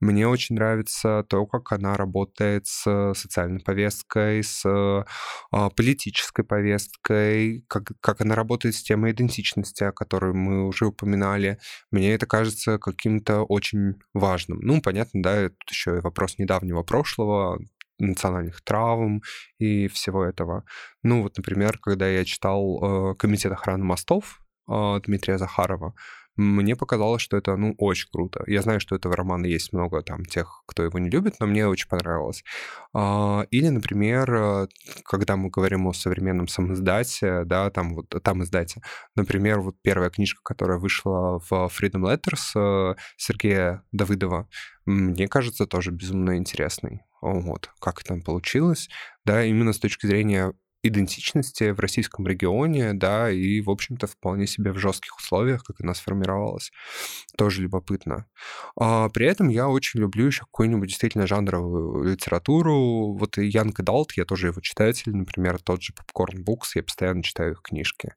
[0.00, 7.92] Мне очень нравится то, как она работает с социальной повесткой, с а, политической повесткой, как,
[8.00, 11.58] как она работает с темой идентичности, о которой мы уже упоминали.
[11.90, 14.60] Мне это кажется каким-то очень важным.
[14.60, 17.58] Ну, понятно, да, это еще и вопрос недавнего прошлого,
[17.98, 19.22] национальных травм
[19.58, 20.64] и всего этого.
[21.02, 25.94] Ну, вот, например, когда я читал э, «Комитет охраны мостов», э, Дмитрия Захарова,
[26.38, 28.44] мне показалось, что это, ну, очень круто.
[28.46, 31.66] Я знаю, что этого романа есть много там тех, кто его не любит, но мне
[31.66, 32.44] очень понравилось.
[32.94, 34.66] А, или, например, э,
[35.04, 38.82] когда мы говорим о современном самоиздате, да, там вот там издате,
[39.16, 44.48] например, вот первая книжка, которая вышла в Freedom Letters э, Сергея Давыдова,
[44.86, 47.00] мне кажется, тоже безумно интересный.
[47.20, 48.88] Вот, как это получилось,
[49.24, 54.72] да, именно с точки зрения идентичности в российском регионе, да, и, в общем-то, вполне себе
[54.72, 56.70] в жестких условиях, как она сформировалась.
[57.36, 58.26] Тоже любопытно.
[58.78, 63.16] А при этом я очень люблю еще какую-нибудь действительно жанровую литературу.
[63.18, 67.22] Вот и Young Adult, я тоже его читатель, например, тот же Popcorn Books, я постоянно
[67.22, 68.14] читаю их книжки.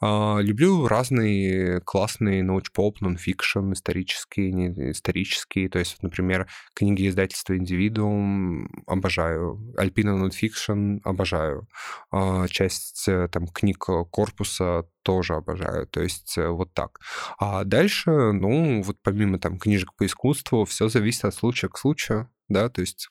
[0.00, 8.68] А, люблю разные классные научпоп, нонфикшн, исторические, не исторические, то есть, например, книги издательства «Индивидуум»
[8.86, 11.68] обожаю, Альпина нонфикшн обожаю.
[12.10, 15.86] А, часть э, там книг э, корпуса тоже обожаю.
[15.86, 17.00] То есть э, вот так.
[17.38, 22.30] А дальше, ну, вот помимо там книжек по искусству, все зависит от случая к случаю,
[22.48, 23.08] да, то есть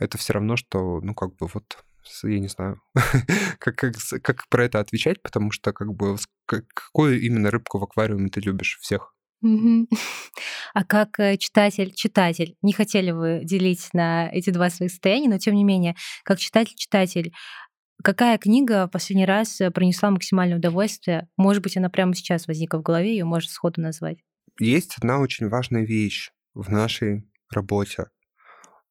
[0.00, 1.84] это все равно, что, ну, как бы вот
[2.24, 2.80] я не знаю,
[3.58, 7.84] как, как, как про это отвечать, потому что как бы как, какую именно рыбку в
[7.84, 9.14] аквариуме ты любишь всех?
[10.72, 15.54] А как читатель, читатель, не хотели вы делить на эти два своих состояния, но тем
[15.54, 17.32] не менее, как читатель-читатель,
[18.02, 21.28] Какая книга последний раз э, принесла максимальное удовольствие?
[21.36, 24.18] Может быть, она прямо сейчас возникла в голове, ее можно сходу назвать.
[24.58, 28.06] Есть одна очень важная вещь в нашей работе,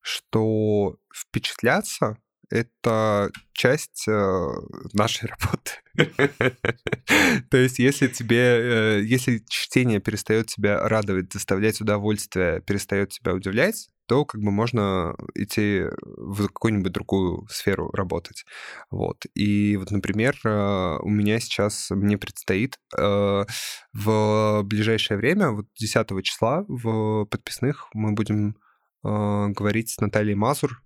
[0.02, 2.18] что впечатляться
[2.50, 4.48] это часть э,
[4.94, 5.72] нашей работы.
[7.50, 13.90] То есть, если тебе, э, если чтение перестает тебя радовать, доставлять удовольствие, перестает тебя удивлять,
[14.10, 18.44] то как бы можно идти в какую-нибудь другую сферу работать.
[18.90, 19.24] Вот.
[19.36, 23.46] И вот, например, э, у меня сейчас, мне предстоит э,
[23.94, 28.56] в ближайшее время, вот 10 числа в подписных мы будем
[29.04, 30.82] э, говорить с Натальей Мазур,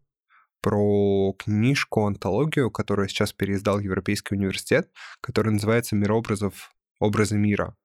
[0.61, 6.71] про книжку, антологию, которую сейчас переиздал Европейский университет, которая называется «Мир образов.
[6.99, 7.75] Образы мира».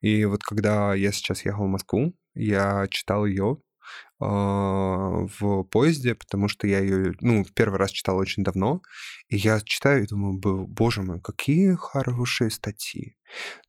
[0.00, 3.58] И вот когда я сейчас ехал в Москву, я читал ее
[4.18, 8.82] в поезде, потому что я ее, ну, первый раз читал очень давно,
[9.28, 13.16] и я читаю и думаю, боже мой, какие хорошие статьи.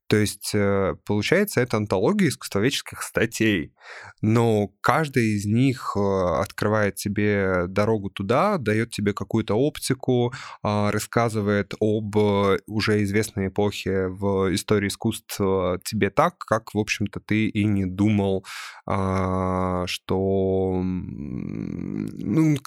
[0.07, 3.73] То есть, э, получается, это антология искусствоведческих статей,
[4.21, 11.73] но каждая из них э, открывает тебе дорогу туда, дает тебе какую-то оптику, а, рассказывает
[11.79, 17.63] об э, уже известной эпохе в истории искусства тебе так, как, в общем-то, ты и
[17.65, 18.45] не думал,
[18.85, 22.57] а, что ну,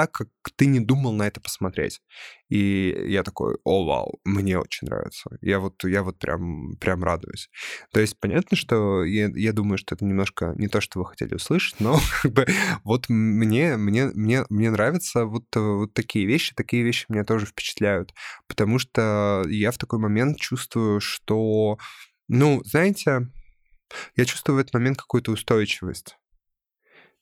[0.00, 2.00] так, как ты не думал на это посмотреть.
[2.48, 5.28] И я такой, о, вау, мне очень нравится.
[5.42, 7.50] Я вот, я вот прям, прям радуюсь.
[7.92, 11.34] То есть понятно, что я, я думаю, что это немножко не то, что вы хотели
[11.34, 12.46] услышать, но как бы
[12.82, 18.14] вот мне, мне, мне, мне нравятся вот, вот такие вещи, такие вещи меня тоже впечатляют,
[18.48, 21.76] потому что я в такой момент чувствую, что,
[22.26, 23.28] ну, знаете,
[24.16, 26.16] я чувствую в этот момент какую-то устойчивость.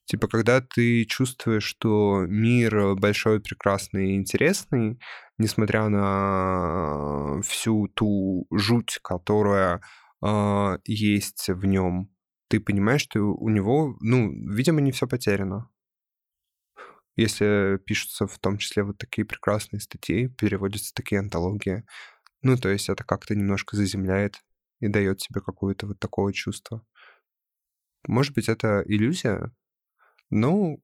[0.09, 4.99] Типа, когда ты чувствуешь, что мир большой, прекрасный и интересный,
[5.37, 9.83] несмотря на всю ту жуть, которая
[10.25, 12.11] э, есть в нем,
[12.49, 15.69] ты понимаешь, что у него, ну, видимо, не все потеряно.
[17.17, 21.85] Если пишутся в том числе вот такие прекрасные статьи, переводятся такие антологии,
[22.41, 24.43] ну, то есть это как-то немножко заземляет
[24.81, 26.83] и дает тебе какое-то вот такое чувство.
[28.07, 29.53] Может быть, это иллюзия,
[30.31, 30.83] ну,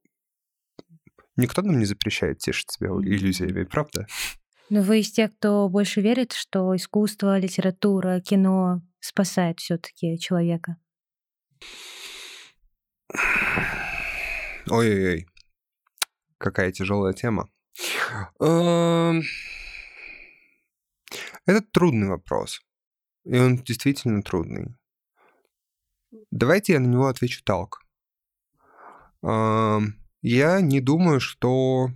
[1.36, 4.06] никто нам не запрещает тешить себя иллюзиями, правда?
[4.70, 10.76] Но вы из тех, кто больше верит, что искусство, литература, кино спасает все-таки человека?
[14.70, 15.26] Ой-ой-ой,
[16.38, 17.50] какая тяжелая тема.
[18.40, 19.22] Эм,
[21.46, 22.60] это трудный вопрос.
[23.24, 24.74] И он действительно трудный.
[26.30, 27.83] Давайте я на него отвечу так.
[29.24, 31.88] Я не думаю, что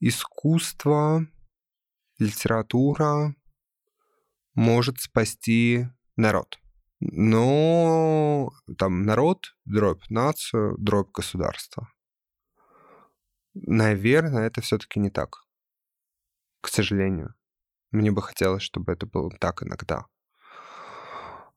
[0.00, 1.26] искусство,
[2.18, 3.34] литература
[4.54, 6.58] может спасти народ.
[7.00, 11.92] Но там народ, дробь нацию, дробь государство.
[13.52, 15.44] Наверное, это все-таки не так.
[16.62, 17.34] К сожалению.
[17.90, 20.06] Мне бы хотелось, чтобы это было так иногда.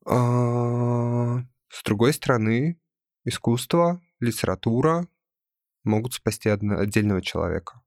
[0.06, 2.80] А, с другой стороны,
[3.24, 5.08] искусство литература
[5.84, 7.82] могут спасти отдельного человека.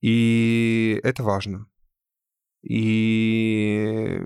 [0.00, 1.66] И это важно.
[2.62, 4.20] И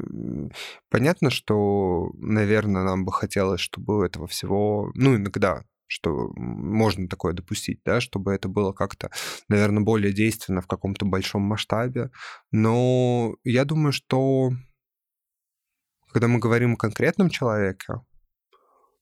[0.90, 7.81] понятно, что, наверное, нам бы хотелось, чтобы этого всего, ну, иногда, что можно такое допустить,
[7.85, 9.11] да, чтобы это было как-то,
[9.48, 12.11] наверное, более действенно в каком-то большом масштабе.
[12.52, 14.50] Но я думаю, что
[16.12, 17.94] когда мы говорим о конкретном человеке,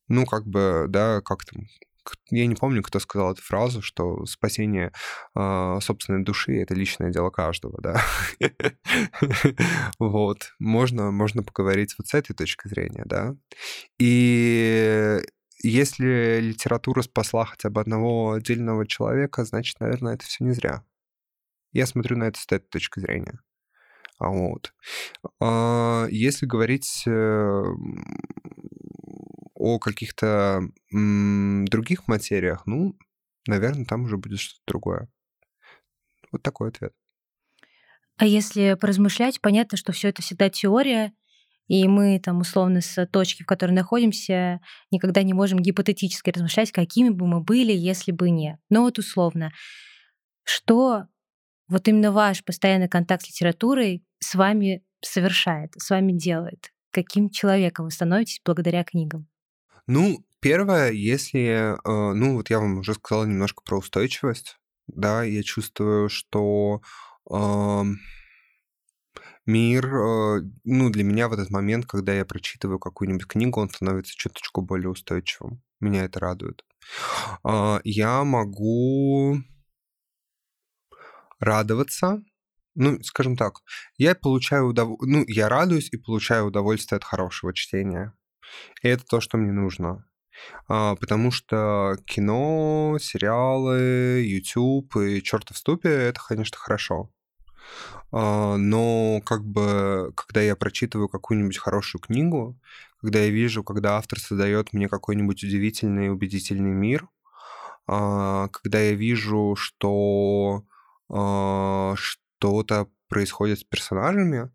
[0.08, 1.64] ну, как бы, да, как там,
[2.30, 4.92] я не помню, кто сказал эту фразу, что спасение
[5.34, 8.02] э, собственной души— это личное дело каждого, да.
[9.98, 10.54] Вот.
[10.58, 13.34] Можно, можно поговорить вот с этой точки зрения, да.
[13.98, 15.20] И
[15.62, 20.84] если литература спасла хотя бы одного отдельного человека, значит, наверное, это все не зря.
[21.72, 23.40] Я смотрю на это с этой точки зрения.
[24.18, 24.72] А вот.
[25.40, 27.62] А, если говорить э,
[29.74, 32.96] о каких-то других материях, ну,
[33.46, 35.08] наверное, там уже будет что-то другое.
[36.32, 36.92] Вот такой ответ.
[38.18, 41.12] А если поразмышлять, понятно, что все это всегда теория,
[41.68, 47.10] и мы там условно с точки, в которой находимся, никогда не можем гипотетически размышлять, какими
[47.10, 48.58] бы мы были, если бы не.
[48.70, 49.52] Но вот условно,
[50.44, 51.06] что
[51.68, 56.72] вот именно ваш постоянный контакт с литературой с вами совершает, с вами делает?
[56.92, 59.28] Каким человеком вы становитесь благодаря книгам?
[59.86, 64.58] Ну, первое, если, э, ну, вот я вам уже сказал немножко про устойчивость,
[64.88, 66.82] да, я чувствую, что
[67.30, 67.82] э,
[69.46, 74.14] мир, э, ну, для меня в этот момент, когда я прочитываю какую-нибудь книгу, он становится
[74.16, 75.62] чуточку более устойчивым.
[75.80, 76.64] Меня это радует.
[77.44, 79.38] Э, я могу
[81.38, 82.22] радоваться,
[82.74, 83.60] ну, скажем так,
[83.98, 84.98] я получаю удов...
[85.00, 88.14] ну, я радуюсь и получаю удовольствие от хорошего чтения.
[88.82, 90.04] И это то, что мне нужно.
[90.68, 97.10] А, потому что кино, сериалы, YouTube и черт в ступе это, конечно, хорошо.
[98.12, 102.58] А, но как бы, когда я прочитываю какую-нибудь хорошую книгу,
[103.00, 107.08] когда я вижу, когда автор создает мне какой-нибудь удивительный, убедительный мир,
[107.86, 110.64] а, когда я вижу, что
[111.08, 114.50] что-то происходит с персонажами,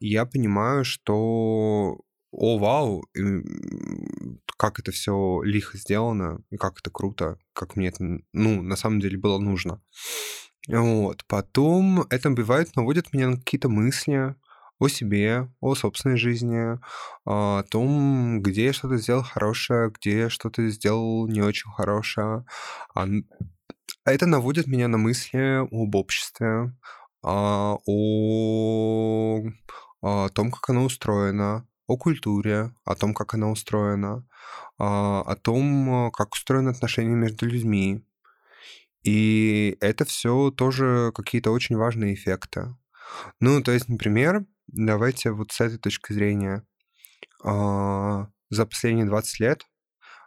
[0.00, 2.00] я понимаю, что
[2.30, 3.04] о, вау,
[4.56, 9.18] как это все лихо сделано, как это круто, как мне это, ну, на самом деле
[9.18, 9.80] было нужно.
[10.68, 11.24] Вот.
[11.26, 14.34] Потом это бывает наводит меня на какие-то мысли
[14.78, 16.78] о себе, о собственной жизни,
[17.24, 22.44] о том, где я что-то сделал хорошее, где я что-то сделал не очень хорошее.
[22.94, 23.06] А
[24.04, 26.72] это наводит меня на мысли об обществе,
[27.22, 27.78] о,
[30.00, 34.24] о том, как оно устроено, о культуре, о том, как она устроена,
[34.78, 38.04] а, о том, как устроены отношения между людьми.
[39.02, 42.76] И это все тоже какие-то очень важные эффекты.
[43.40, 46.64] Ну, то есть, например, давайте вот с этой точки зрения.
[47.42, 49.66] А, за последние 20 лет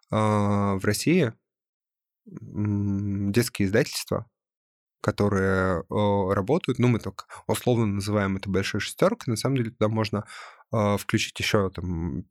[0.09, 1.33] а, в России
[2.25, 4.27] детские издательства,
[5.01, 10.25] которые работают, ну, мы так условно называем это большой шестеркой, на самом деле туда можно
[10.71, 12.23] включить еще там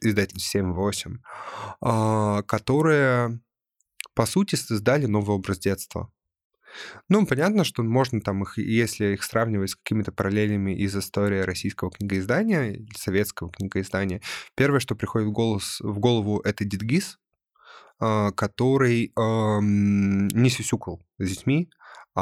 [0.00, 3.40] издательств 7-8, которые
[4.14, 6.12] по сути, создали новый образ детства.
[7.08, 11.90] Ну, понятно, что можно там их, если их сравнивать с какими-то параллелями из истории российского
[11.90, 14.20] книгоиздания советского книгоиздания,
[14.54, 17.18] первое, что приходит в, голос, в голову, это Дидгиз,
[17.98, 21.70] а, который эм, не сюсюкал с детьми,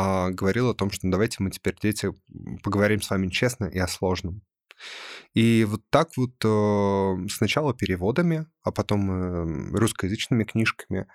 [0.01, 2.13] а говорил о том, что давайте мы теперь, дети,
[2.63, 4.43] поговорим с вами честно и о сложном.
[5.35, 11.09] И вот так вот э, сначала переводами, а потом э, русскоязычными книжками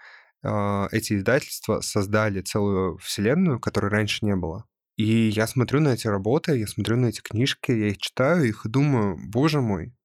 [0.44, 4.66] а, эти издательства создали целую вселенную, которой раньше не было.
[4.98, 8.66] И я смотрю на эти работы, я смотрю на эти книжки, я их читаю, их
[8.66, 9.96] и думаю, боже мой,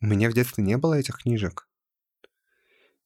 [0.00, 1.68] у меня в детстве не было этих книжек.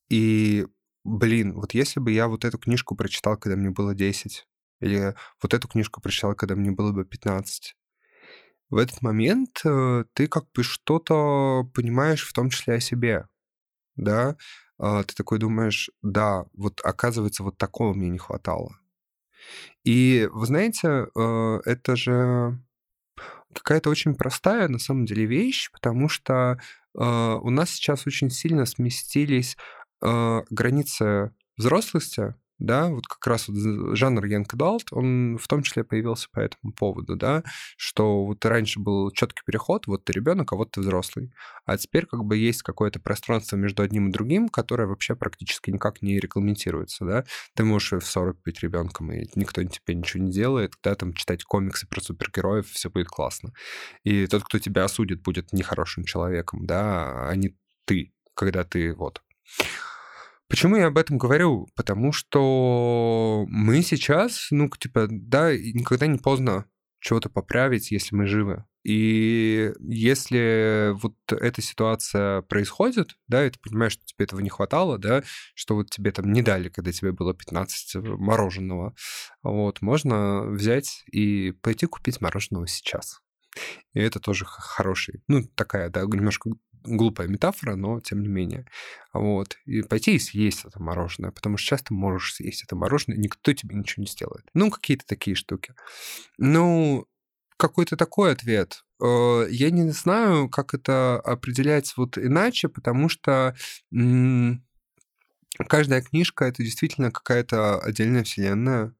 [0.09, 0.67] И,
[1.05, 4.47] блин, вот если бы я вот эту книжку прочитал, когда мне было 10,
[4.81, 7.77] или вот эту книжку прочитал, когда мне было бы 15,
[8.69, 13.29] в этот момент э, ты как бы что-то понимаешь в том числе о себе,
[13.95, 14.37] да,
[14.79, 18.79] а, ты такой думаешь, да, вот оказывается, вот такого мне не хватало.
[19.85, 22.59] И вы знаете, э, это же
[23.55, 26.59] какая-то очень простая на самом деле вещь, потому что
[26.99, 29.57] э, у нас сейчас очень сильно сместились
[30.03, 36.41] границы взрослости да, вот как раз вот жанр Adult, он в том числе появился по
[36.41, 37.43] этому поводу, да,
[37.77, 41.33] что вот раньше был четкий переход, вот ты ребенок, а вот ты взрослый,
[41.65, 46.03] а теперь как бы есть какое-то пространство между одним и другим, которое вообще практически никак
[46.03, 50.75] не регламентируется, да, ты можешь в 40 быть ребенком, и никто тебе ничего не делает,
[50.83, 53.53] да, там читать комиксы про супергероев, все будет классно.
[54.05, 59.23] И тот, кто тебя осудит, будет нехорошим человеком, да, а не ты, когда ты вот
[60.49, 61.69] Почему я об этом говорю?
[61.75, 66.67] Потому что мы сейчас, ну, типа, да, никогда не поздно
[67.01, 68.65] чего-то поправить, если мы живы.
[68.85, 74.97] И если вот эта ситуация происходит, да, и ты понимаешь, что тебе этого не хватало,
[74.97, 75.25] да,
[75.57, 78.95] что вот тебе там не дали, когда тебе было 15 мороженого,
[79.43, 83.21] вот, можно взять и пойти купить мороженого сейчас.
[83.95, 86.51] И это тоже хороший, ну, такая, да, немножко
[86.87, 88.67] глупая метафора, но тем не менее.
[89.13, 89.57] Вот.
[89.65, 93.75] И пойти и съесть это мороженое, потому что часто можешь съесть это мороженое, никто тебе
[93.77, 94.49] ничего не сделает.
[94.55, 95.75] Ну, какие-то такие штуки.
[96.39, 97.07] Ну,
[97.57, 98.85] какой-то такой ответ.
[99.03, 103.57] Э, я не знаю, как это определять вот иначе, потому что
[105.69, 108.95] каждая книжка— это действительно какая-то отдельная вселенная.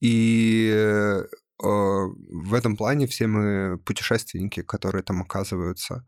[0.00, 1.26] И а,
[1.58, 6.06] в этом плане все мы путешественники, которые там оказываются.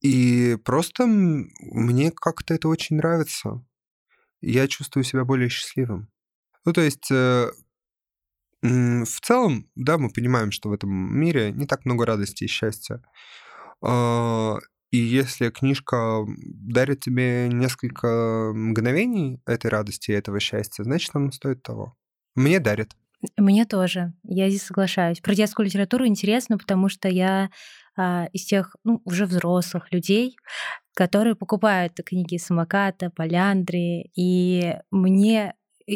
[0.00, 3.64] И просто мне как-то это очень нравится.
[4.40, 6.08] Я чувствую себя более счастливым.
[6.64, 7.50] Ну, то есть, э,
[8.62, 13.02] в целом, да, мы понимаем, что в этом мире не так много радости и счастья.
[13.80, 14.58] А,
[14.90, 21.62] и если книжка дарит тебе несколько мгновений этой радости и этого счастья, значит, она стоит
[21.62, 21.96] того.
[22.34, 22.96] Мне дарит.
[23.36, 24.12] Мне тоже.
[24.24, 25.20] Я здесь соглашаюсь.
[25.20, 27.50] Про детскую литературу интересно, потому что я
[27.96, 30.36] а, из тех ну, уже взрослых людей,
[30.94, 35.54] которые покупают книги самоката, поляндры, и мне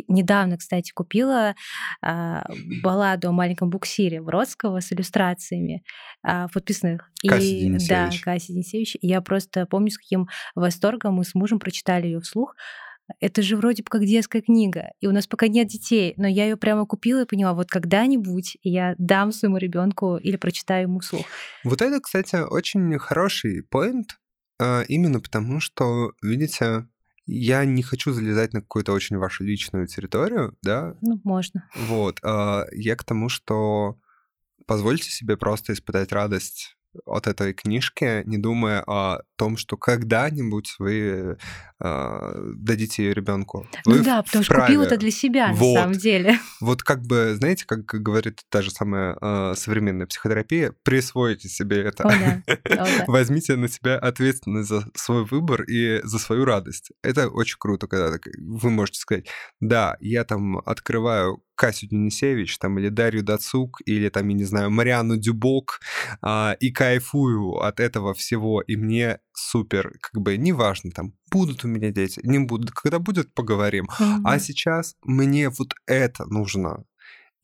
[0.08, 1.54] недавно, кстати, купила
[2.00, 2.44] а,
[2.82, 5.84] балладу о маленьком буксире Бродского с иллюстрациями
[6.22, 7.10] а, подписных.
[7.26, 8.96] Касси и, да, Касси Денисевич.
[9.00, 12.56] Я просто помню, с каким восторгом мы с мужем прочитали ее вслух
[13.20, 16.44] это же вроде бы как детская книга, и у нас пока нет детей, но я
[16.44, 21.26] ее прямо купила и поняла, вот когда-нибудь я дам своему ребенку или прочитаю ему вслух.
[21.64, 24.18] Вот это, кстати, очень хороший поинт,
[24.60, 26.86] а, именно потому что, видите,
[27.26, 30.96] я не хочу залезать на какую-то очень вашу личную территорию, да?
[31.00, 31.68] Ну, можно.
[31.76, 32.18] Вот.
[32.22, 33.98] А, я к тому, что
[34.66, 36.76] позвольте себе просто испытать радость
[37.06, 41.36] от этой книжки, не думая о том, что когда-нибудь вы
[41.80, 43.66] э, дадите ее ребенку.
[43.86, 45.74] Ну да, потому что купил это для себя вот.
[45.74, 46.38] на самом деле.
[46.60, 52.04] Вот как бы, знаете, как говорит та же самая э, современная психотерапия, присвоите себе это.
[52.04, 52.42] О, да.
[52.46, 53.04] О, да.
[53.08, 56.92] Возьмите на себя ответственность за свой выбор и за свою радость.
[57.02, 59.26] Это очень круто, когда вы можете сказать,
[59.60, 64.68] да, я там открываю Касю Денисевич, там, или Дарью Дацук, или там, я не знаю,
[64.72, 65.78] Мариану Дюбок,
[66.20, 71.68] а, и кайфую от этого всего, и мне супер, как бы, неважно, там, будут у
[71.68, 73.84] меня дети, не будут, когда будет, поговорим.
[73.84, 74.22] Mm-hmm.
[74.24, 76.84] А сейчас мне вот это нужно.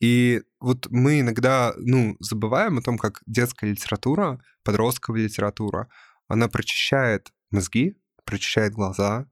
[0.01, 5.87] И вот мы иногда, ну, забываем о том, как детская литература, подростковая литература,
[6.27, 7.95] она прочищает мозги,
[8.25, 9.27] прочищает глаза,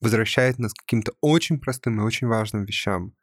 [0.00, 3.14] возвращает нас к каким-то очень простым и очень важным вещам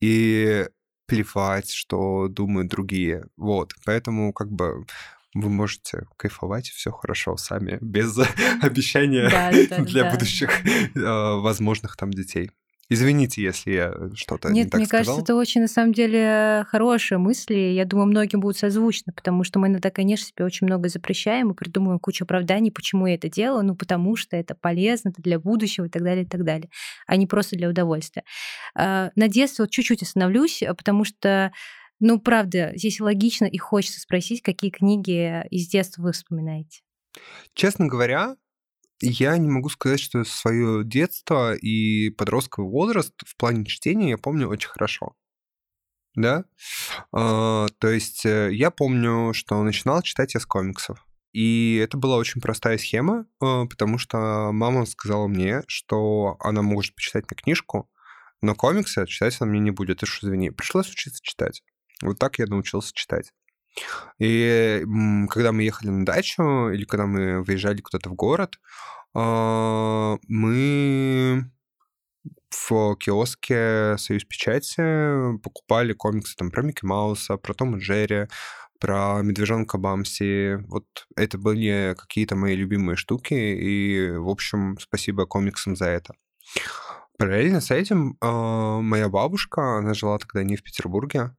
[0.00, 0.66] и
[1.06, 3.26] плевать, что думают другие.
[3.36, 3.72] Вот.
[3.84, 4.86] Поэтому как бы
[5.34, 8.16] вы можете кайфовать, все хорошо сами, без
[8.62, 10.12] обещания да, да, для да.
[10.12, 11.00] будущих э,
[11.40, 12.50] возможных там детей.
[12.88, 15.04] Извините, если я что-то Нет, не так мне сказал.
[15.04, 17.54] кажется, это очень, на самом деле, хорошие мысли.
[17.54, 21.54] Я думаю, многим будут созвучны, потому что мы иногда, конечно, себе очень много запрещаем и
[21.54, 23.64] придумываем кучу оправданий, почему я это делаю.
[23.64, 26.68] Ну, потому что это полезно, это для будущего и так далее, и так далее,
[27.06, 28.24] а не просто для удовольствия.
[28.74, 31.52] А, на детстве вот чуть-чуть остановлюсь, потому что
[32.00, 36.80] ну, правда, здесь логично и хочется спросить, какие книги из детства вы вспоминаете?
[37.54, 38.36] Честно говоря,
[39.00, 44.48] я не могу сказать, что свое детство и подростковый возраст в плане чтения я помню
[44.48, 45.14] очень хорошо.
[46.14, 46.44] Да?
[47.12, 51.04] А, то есть э, я помню, что начинал читать я с комиксов.
[51.32, 56.94] И это была очень простая схема, а, потому что мама сказала мне, что она может
[56.94, 57.90] почитать мне книжку,
[58.40, 60.00] но комиксы читать она мне не будет.
[60.04, 60.50] Что, извини.
[60.50, 61.62] Пришлось учиться читать.
[62.02, 63.32] Вот так я научился читать.
[64.18, 64.84] И
[65.30, 68.58] когда мы ехали на дачу или когда мы выезжали куда-то в город,
[69.14, 71.50] а, мы
[72.50, 78.28] в киоске «Союз печати» покупали комиксы там про Микки Мауса, про Тома Джерри,
[78.80, 80.56] про медвежонка Бамси.
[80.68, 86.14] Вот это были какие-то мои любимые штуки, и, в общем, спасибо комиксам за это.
[87.18, 91.34] Параллельно с этим э, моя бабушка, она жила тогда не в Петербурге,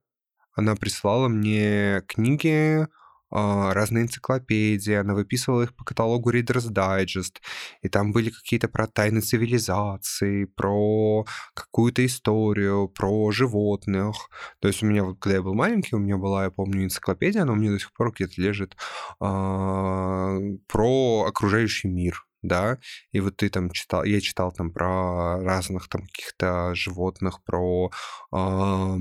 [0.55, 2.87] она прислала мне книги,
[3.31, 7.41] а, разные энциклопедии, она выписывала их по каталогу Reader's Digest,
[7.81, 14.15] и там были какие-то про тайны цивилизации, про какую-то историю, про животных.
[14.59, 17.41] То есть у меня, вот, когда я был маленький, у меня была, я помню, энциклопедия,
[17.41, 18.77] она у меня до сих пор где-то лежит,
[19.19, 20.37] а,
[20.67, 22.79] про окружающий мир да,
[23.11, 27.91] и вот ты там читал, я читал там про разных там каких-то животных, про
[28.31, 28.97] э,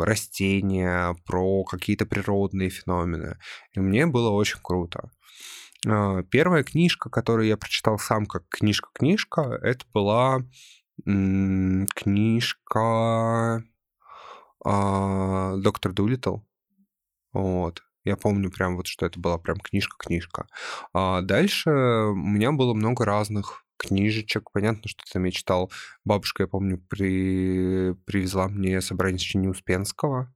[0.00, 3.38] растения, про какие-то природные феномены,
[3.72, 5.10] и мне было очень круто.
[5.86, 10.40] Э, первая книжка, которую я прочитал сам как книжка-книжка, это была
[11.06, 13.64] м- книжка
[14.64, 16.38] э, «Доктор Дулитл»,
[17.32, 17.82] вот.
[18.04, 20.46] Я помню прям вот, что это была прям книжка-книжка.
[20.92, 24.50] А дальше у меня было много разных книжечек.
[24.52, 25.72] Понятно, что там я читал.
[26.04, 27.94] Бабушка, я помню, при...
[28.04, 30.32] привезла мне собрание сочинений Успенского.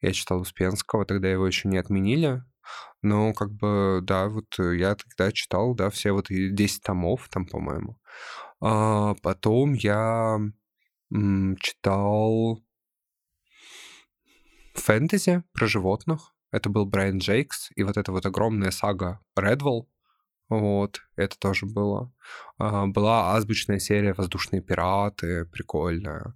[0.00, 2.42] Я читал Успенского, тогда его еще не отменили.
[3.02, 7.98] Но как бы, да, вот я тогда читал, да, все вот 10 томов там, по-моему.
[8.60, 10.38] А потом я
[11.60, 12.60] читал
[14.74, 16.31] фэнтези про животных.
[16.52, 19.88] Это был Брайан Джейкс, и вот эта вот огромная сага Редвелл,
[20.48, 22.12] вот, это тоже было.
[22.58, 26.34] А, была азбучная серия «Воздушные пираты», прикольная.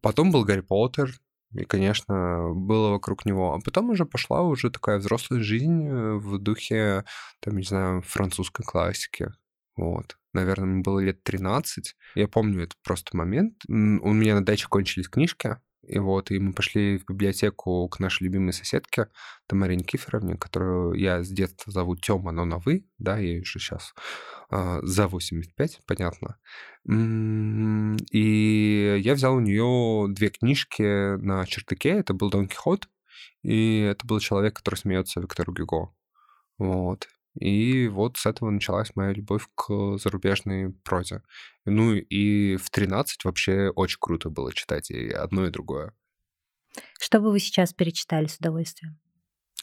[0.00, 1.12] Потом был Гарри Поттер,
[1.52, 3.54] и, конечно, было вокруг него.
[3.54, 7.04] А потом уже пошла уже такая взрослая жизнь э, в духе,
[7.38, 9.28] там, не знаю, французской классики.
[9.76, 10.16] Вот.
[10.32, 11.94] Наверное, мне было лет 13.
[12.16, 13.62] Я помню этот просто момент.
[13.68, 18.24] У меня на даче кончились книжки, и вот, и мы пошли в библиотеку к нашей
[18.24, 19.08] любимой соседке
[19.46, 23.94] Тамаре Никифоровне, которую я с детства зову Тёма, но на «вы», да, ей уже сейчас
[24.48, 26.38] а, за 85, понятно.
[26.86, 31.90] И я взял у нее две книжки на чердаке.
[31.90, 32.88] Это был Дон Кихот,
[33.42, 35.92] и это был человек, который смеется Виктор Гюго.
[36.58, 37.08] Вот.
[37.38, 41.22] И вот с этого началась моя любовь к зарубежной прозе.
[41.64, 45.94] Ну и в 13 вообще очень круто было читать и одно, и другое.
[47.00, 48.98] Что бы вы сейчас перечитали с удовольствием?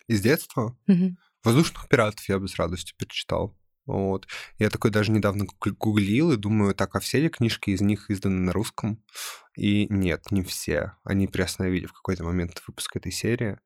[0.08, 0.78] Из детства?
[0.88, 1.16] Угу.
[1.44, 3.56] «Воздушных пиратов» я бы с радостью перечитал.
[3.86, 4.28] Вот.
[4.58, 8.40] Я такой даже недавно гуглил и думаю, так, а все ли книжки из них изданы
[8.40, 9.04] на русском?
[9.58, 10.94] И нет, не все.
[11.04, 13.58] Они приостановили в какой-то момент выпуск этой серии.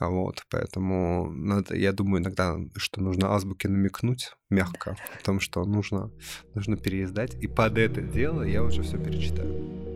[0.00, 6.10] Вот, поэтому надо, я думаю иногда, что нужно азбуке намекнуть мягко о том, что нужно,
[6.54, 7.34] нужно переиздать.
[7.34, 9.87] И под это дело я уже все перечитаю.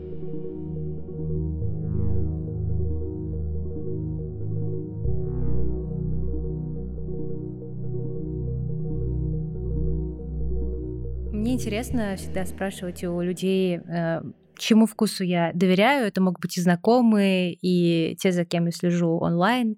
[11.53, 14.23] Интересно всегда спрашивать у людей, э,
[14.57, 16.07] чему вкусу я доверяю.
[16.07, 19.77] Это могут быть и знакомые, и те, за кем я слежу онлайн.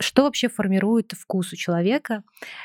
[0.00, 2.22] Что вообще формирует вкус у человека,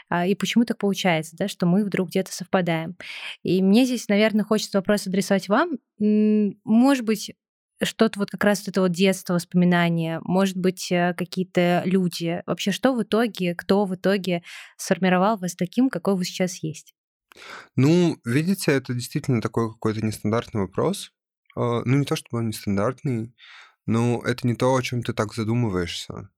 [0.08, 2.96] а, и почему так получается, да, что мы вдруг где-то совпадаем.
[3.42, 5.80] И мне здесь, наверное, хочется вопрос адресовать вам.
[6.00, 7.34] Может быть,
[7.82, 12.42] что-то вот как раз это вот детство, воспоминания, может быть, э, какие-то люди.
[12.46, 14.44] Вообще, что в итоге, кто в итоге
[14.78, 16.94] сформировал вас таким, какой вы сейчас есть?
[17.76, 21.12] Ну, видите, это действительно такой какой-то нестандартный вопрос.
[21.56, 23.36] А, ну, не то чтобы он нестандартный,
[23.86, 26.30] но это не то, о чем ты так задумываешься.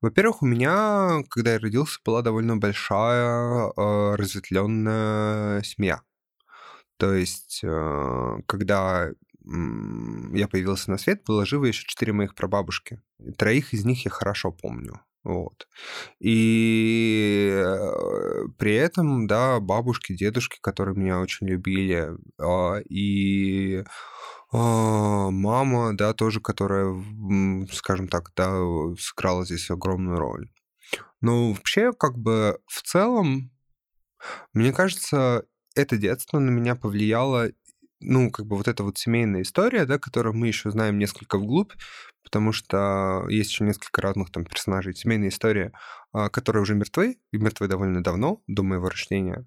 [0.00, 6.02] Во-первых, у меня, когда я родился, была довольно большая э, разветвленная семья.
[6.98, 9.10] То есть, э, когда
[9.44, 13.00] я появился на свет, было живо еще четыре моих прабабушки.
[13.38, 15.00] Троих из них я хорошо помню.
[15.28, 15.68] Вот.
[16.20, 23.84] И э, при этом, да, бабушки, дедушки, которые меня очень любили, а, и
[24.50, 26.96] а, мама, да, тоже, которая,
[27.70, 28.58] скажем так, да,
[28.98, 30.50] сыграла здесь огромную роль.
[31.20, 33.50] Но вообще, как бы, в целом,
[34.54, 37.50] мне кажется, это детство на меня повлияло
[38.00, 41.72] ну, как бы вот эта вот семейная история, да, которую мы еще знаем несколько вглубь,
[42.22, 44.94] потому что есть еще несколько разных там персонажей.
[44.94, 45.72] Семейная история,
[46.12, 49.46] а, которые уже мертвы, и мертвы довольно давно, до моего рождения,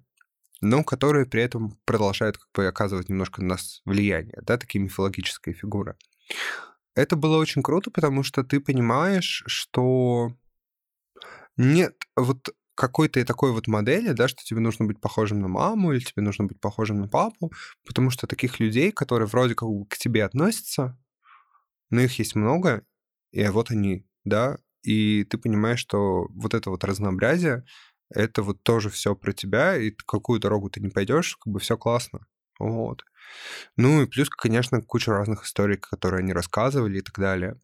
[0.60, 5.54] но которые при этом продолжают как бы оказывать немножко на нас влияние, да, такие мифологические
[5.54, 5.96] фигуры.
[6.94, 10.34] Это было очень круто, потому что ты понимаешь, что
[11.56, 16.00] нет вот какой-то такой вот модели, да, что тебе нужно быть похожим на маму или
[16.00, 17.52] тебе нужно быть похожим на папу,
[17.86, 20.98] потому что таких людей, которые вроде как к тебе относятся,
[21.90, 22.84] но их есть много,
[23.32, 27.64] и вот они, да, и ты понимаешь, что вот это вот разнообразие,
[28.10, 31.76] это вот тоже все про тебя, и какую дорогу ты не пойдешь, как бы все
[31.78, 32.26] классно.
[32.58, 33.04] Вот.
[33.76, 37.56] Ну и плюс, конечно, куча разных историй, которые они рассказывали и так далее.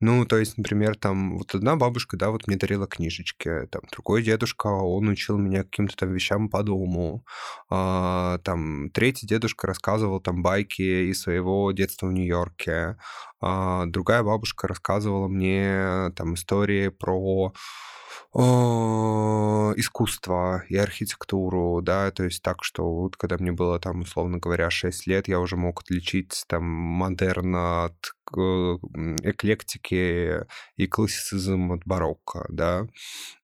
[0.00, 4.22] Ну, то есть, например, там вот одна бабушка, да, вот мне дарила книжечки, там другой
[4.22, 7.24] дедушка, он учил меня каким-то там вещам по дому,
[7.70, 12.96] а, там третий дедушка рассказывал там байки из своего детства в Нью-Йорке,
[13.40, 17.52] а, другая бабушка рассказывала мне там истории про
[19.76, 24.70] искусство и архитектуру, да, то есть так, что вот когда мне было там, условно говоря,
[24.70, 28.14] 6 лет, я уже мог отличить там модерн от
[29.22, 30.44] эклектики
[30.76, 32.86] и классицизм от барокко, да.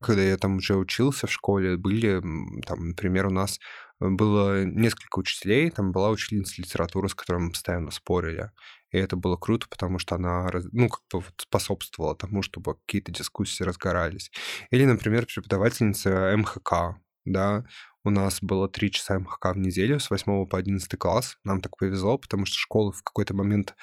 [0.00, 2.20] Когда я там уже учился в школе, были
[2.66, 3.60] там, например, у нас
[4.00, 8.50] было несколько учителей, там была учительница литературы, с которой мы постоянно спорили.
[8.90, 13.12] И это было круто, потому что она, ну, как бы вот способствовала тому, чтобы какие-то
[13.12, 14.30] дискуссии разгорались.
[14.70, 17.64] Или, например, преподавательница МХК, да,
[18.02, 21.36] у нас было три часа МХК в неделю с 8 по 11 класс.
[21.44, 23.74] Нам так повезло, потому что школы в какой-то момент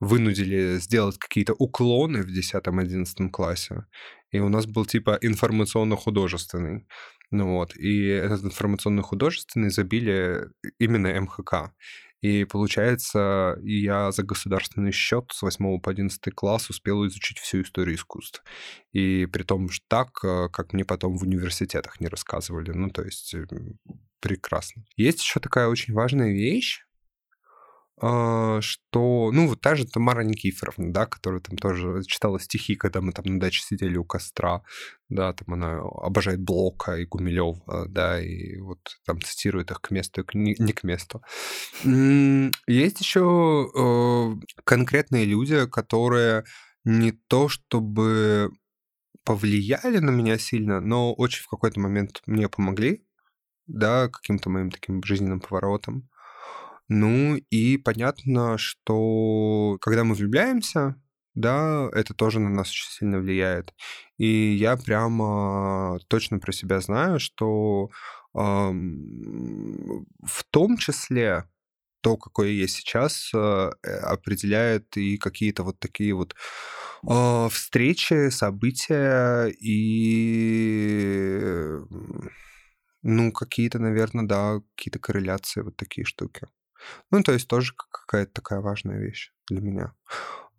[0.00, 3.86] вынудили сделать какие-то уклоны в 10-11 классе.
[4.30, 6.86] И у нас был типа информационно-художественный.
[7.30, 10.48] Ну вот, и этот информационно-художественный забили
[10.78, 11.72] именно МХК.
[12.24, 17.96] И получается, я за государственный счет с 8 по 11 класс успел изучить всю историю
[17.96, 18.42] искусств.
[18.92, 22.72] И при том что так, э, как мне потом в университетах не рассказывали.
[22.72, 23.34] Ну, то есть
[24.20, 24.84] прекрасно.
[24.96, 26.86] Есть еще такая очень важная вещь,
[28.60, 33.12] что, ну, вот та же Тамара Никифоровна, да, которая там тоже читала стихи, когда мы
[33.12, 34.62] там на даче сидели у костра,
[35.08, 40.22] да, там она обожает Блока и Гумилева, да, и вот там цитирует их к месту
[40.22, 41.22] и не, не к месту.
[42.66, 46.44] Есть еще э, конкретные люди, которые
[46.84, 48.50] не то чтобы
[49.24, 53.02] повлияли на меня сильно, но очень в какой-то момент мне помогли.
[53.66, 56.08] да, каким-то моим таким жизненным поворотом.
[56.88, 60.96] Ну и понятно, что когда мы влюбляемся,
[61.34, 63.72] да, это тоже на нас очень сильно влияет.
[64.18, 67.90] И я прямо точно про себя знаю, что
[68.34, 71.48] эм, в том числе
[72.02, 73.70] то, какой я есть сейчас, э,
[74.02, 76.36] определяет и какие-то вот такие вот
[77.08, 81.40] э, встречи, события и
[83.02, 86.46] ну, какие-то, наверное, да, какие-то корреляции, вот такие штуки.
[87.10, 89.94] Ну, то есть тоже какая-то такая важная вещь для меня.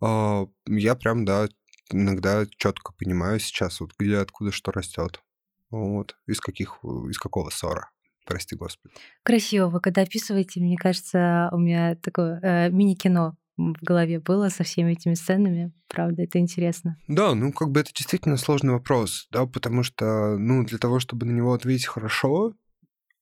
[0.01, 1.47] А, я прям, да,
[1.91, 5.21] иногда четко понимаю сейчас, вот где, откуда что растет.
[5.69, 6.15] Вот.
[6.27, 7.89] Из каких, из какого ссора.
[8.25, 8.95] Прости, Господи.
[9.23, 9.67] Красиво.
[9.67, 14.93] Вы когда описываете, мне кажется, у меня такое э, мини-кино в голове было со всеми
[14.93, 15.71] этими сценами.
[15.87, 16.97] Правда, это интересно.
[17.07, 21.25] Да, ну как бы это действительно сложный вопрос, да, потому что, ну, для того, чтобы
[21.25, 22.53] на него ответить хорошо,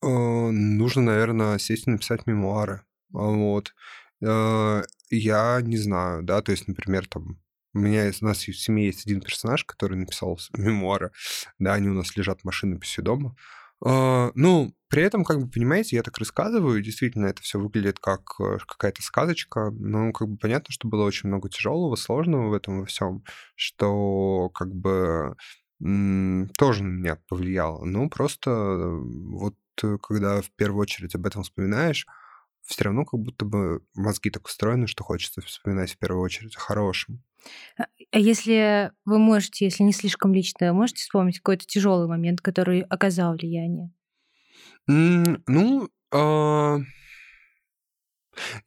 [0.01, 2.82] э, нужно, наверное, сесть и написать мемуары.
[3.14, 3.74] Вот.
[4.22, 7.39] Э, я не знаю, да, то есть, например, там
[7.74, 11.11] у меня у нас в семье есть один персонаж, который написал мемуары,
[11.59, 13.36] да, они у нас лежат в машинописи дома.
[13.86, 18.22] Uh, ну, при этом, как бы, понимаете, я так рассказываю, действительно, это все выглядит как
[18.39, 22.80] э, какая-то сказочка, но, как бы, понятно, что было очень много тяжелого, сложного в этом
[22.80, 25.36] во всем, что, как бы,
[26.57, 27.84] тоже на меня повлияло.
[27.84, 29.55] Ну, просто э, вот
[30.01, 32.05] когда в первую очередь об этом вспоминаешь,
[32.74, 36.60] все равно как будто бы мозги так устроены, что хочется вспоминать в первую очередь о
[36.60, 37.24] хорошем.
[37.78, 42.82] А, а если вы можете, если не слишком лично, можете вспомнить какой-то тяжелый момент, который
[42.82, 43.92] оказал влияние?
[44.88, 46.80] ну, а...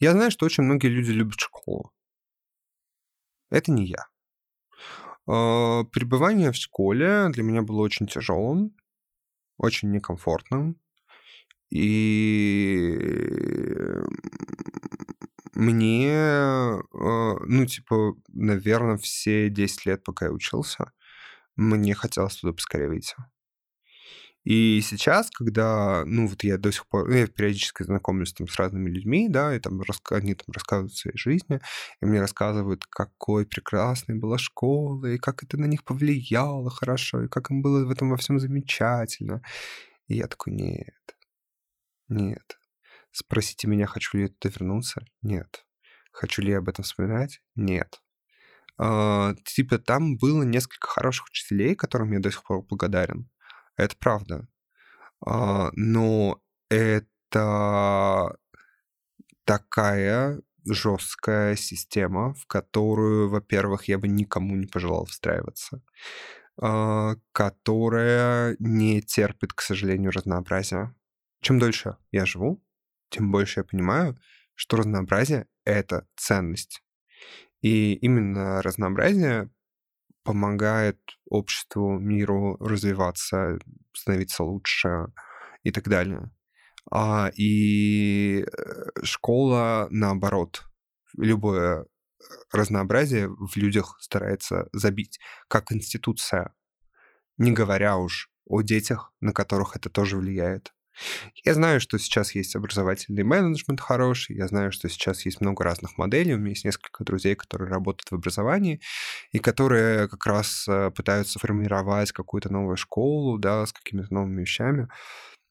[0.00, 1.92] я знаю, что очень многие люди любят школу.
[3.50, 4.06] Это не я.
[5.26, 8.76] Пребывание в школе для меня было очень тяжелым,
[9.56, 10.80] очень некомфортным.
[11.70, 12.96] И
[15.54, 20.92] мне, э, ну, типа, наверное, все 10 лет, пока я учился,
[21.56, 23.16] мне хотелось туда поскорее выйти.
[24.44, 28.56] И сейчас, когда, ну, вот я до сих пор, ну, я периодически знакомлюсь там с
[28.56, 31.60] разными людьми, да, и там они там рассказывают о своей жизни,
[32.00, 37.28] и мне рассказывают, какой прекрасной была школа, и как это на них повлияло хорошо, и
[37.28, 39.42] как им было в этом во всем замечательно.
[40.08, 41.15] И я такой, нет,
[42.08, 42.58] нет.
[43.10, 45.04] Спросите меня, хочу ли я туда вернуться?
[45.22, 45.64] Нет.
[46.12, 47.40] Хочу ли я об этом вспоминать?
[47.54, 48.00] Нет.
[48.78, 53.30] А, типа там было несколько хороших учителей, которым я до сих пор благодарен.
[53.76, 54.48] Это правда.
[55.24, 58.36] А, но это
[59.44, 65.82] такая жесткая система, в которую, во-первых, я бы никому не пожелал встраиваться,
[66.60, 70.94] а, которая не терпит, к сожалению, разнообразия.
[71.40, 72.62] Чем дольше я живу,
[73.10, 74.18] тем больше я понимаю,
[74.54, 76.82] что разнообразие— это ценность.
[77.60, 79.50] И именно разнообразие
[80.22, 83.58] помогает обществу, миру развиваться,
[83.92, 85.06] становиться лучше
[85.62, 86.30] и так далее.
[86.90, 90.64] А, и э, школа, наоборот,
[91.16, 91.86] любое
[92.52, 95.18] разнообразие в людях старается забить,
[95.48, 96.54] как институция,
[97.38, 100.72] не говоря уж о детях, на которых это тоже влияет.
[101.44, 105.98] Я знаю, что сейчас есть образовательный менеджмент хороший, я знаю, что сейчас есть много разных
[105.98, 108.80] моделей, у меня есть несколько друзей, которые работают в образовании,
[109.32, 114.88] и которые как раз э, пытаются формировать какую-то новую школу, да, с какими-то новыми вещами.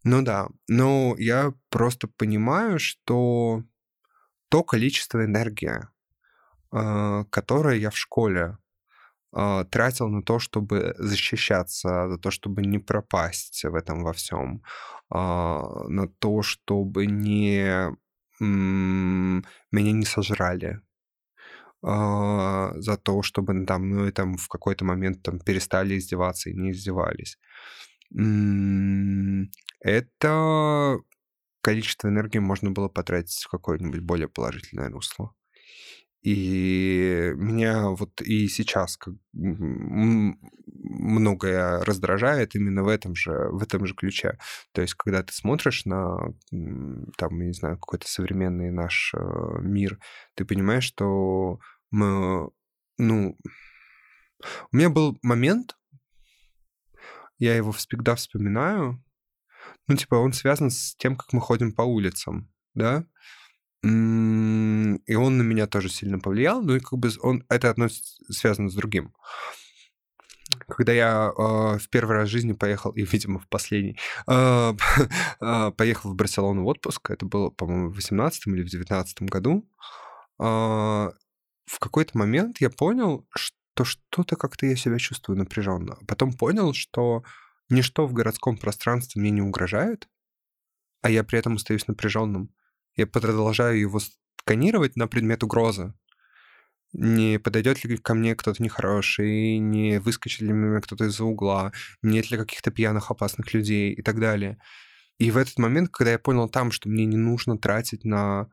[0.03, 3.63] Ну да, но я просто понимаю, что
[4.49, 5.87] то количество энергии,
[6.71, 8.57] э, которое я в школе
[9.37, 14.63] а, тратил на то, чтобы защищаться, за то, чтобы не пропасть в этом во всем,
[15.09, 17.91] а, на то, чтобы не
[18.39, 20.81] меня не сожрали,
[21.81, 26.53] а, за то, чтобы там, ну, и там в какой-то момент там перестали издеваться и
[26.53, 27.37] не издевались.
[29.81, 30.97] Это
[31.61, 35.33] количество энергии можно было потратить в какое-нибудь более положительное русло.
[36.25, 39.13] И меня вот и сейчас как
[40.81, 44.39] многое раздражает именно в этом же, в этом же ключе.
[44.71, 46.17] То есть, когда ты смотришь на,
[46.49, 49.19] там, не знаю, какой-то современный наш э,
[49.61, 49.99] мир,
[50.33, 51.59] ты понимаешь, что
[51.91, 52.49] мы,
[52.97, 53.37] ну...
[54.71, 55.77] У меня был момент,
[57.37, 59.03] я его всегда вспоминаю,
[59.87, 63.05] ну, типа, он связан с тем, как мы ходим по улицам, да?
[63.85, 68.69] И он на меня тоже сильно повлиял, ну и как бы он, это относится, связано
[68.69, 69.13] с другим.
[70.67, 74.73] когда я э, в первый раз в жизни поехал, и, видимо, в последний, э,
[75.39, 79.69] э, поехал в Барселону в отпуск, это было, по-моему, в 18 или в 19 году,
[80.39, 85.97] э, в какой-то момент я понял, что что-то как-то я себя чувствую напряженно.
[86.07, 87.23] Потом понял, что
[87.69, 90.07] ничто в городском пространстве мне не угрожает,
[91.01, 92.49] а я при этом остаюсь напряженным.
[92.95, 93.99] Я продолжаю его
[94.39, 95.93] сканировать на предмет угрозы
[96.97, 101.71] не подойдет ли ко мне кто-то нехороший, не выскочит ли меня кто-то из-за угла,
[102.01, 104.57] нет ли каких-то пьяных опасных людей и так далее.
[105.17, 108.47] И в этот момент, когда я понял там, что мне не нужно тратить на...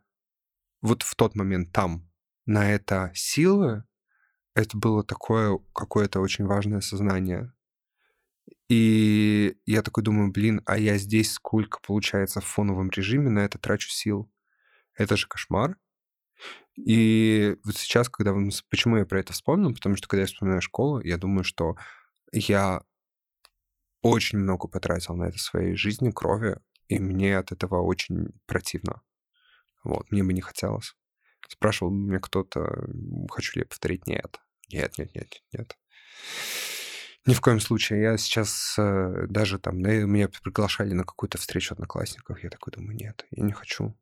[0.80, 2.10] Вот в тот момент там,
[2.44, 3.84] на это силы,
[4.54, 7.52] это было такое какое-то очень важное сознание.
[8.72, 13.58] И я такой думаю, блин, а я здесь сколько, получается, в фоновом режиме на это
[13.58, 14.32] трачу сил?
[14.94, 15.76] Это же кошмар.
[16.76, 18.32] И вот сейчас, когда...
[18.70, 19.74] Почему я про это вспомнил?
[19.74, 21.76] Потому что, когда я вспоминаю школу, я думаю, что
[22.32, 22.82] я
[24.00, 26.56] очень много потратил на это своей жизни, крови,
[26.88, 29.02] и мне от этого очень противно.
[29.84, 30.94] Вот, мне бы не хотелось.
[31.46, 32.88] Спрашивал меня кто-то,
[33.28, 34.06] хочу ли я повторить?
[34.06, 34.40] Нет.
[34.72, 35.76] Нет, нет, нет, нет.
[37.24, 38.02] Ни в коем случае.
[38.02, 43.26] Я сейчас э, даже там, меня приглашали на какую-то встречу одноклассников, я такой думаю, нет,
[43.30, 43.96] я не хочу.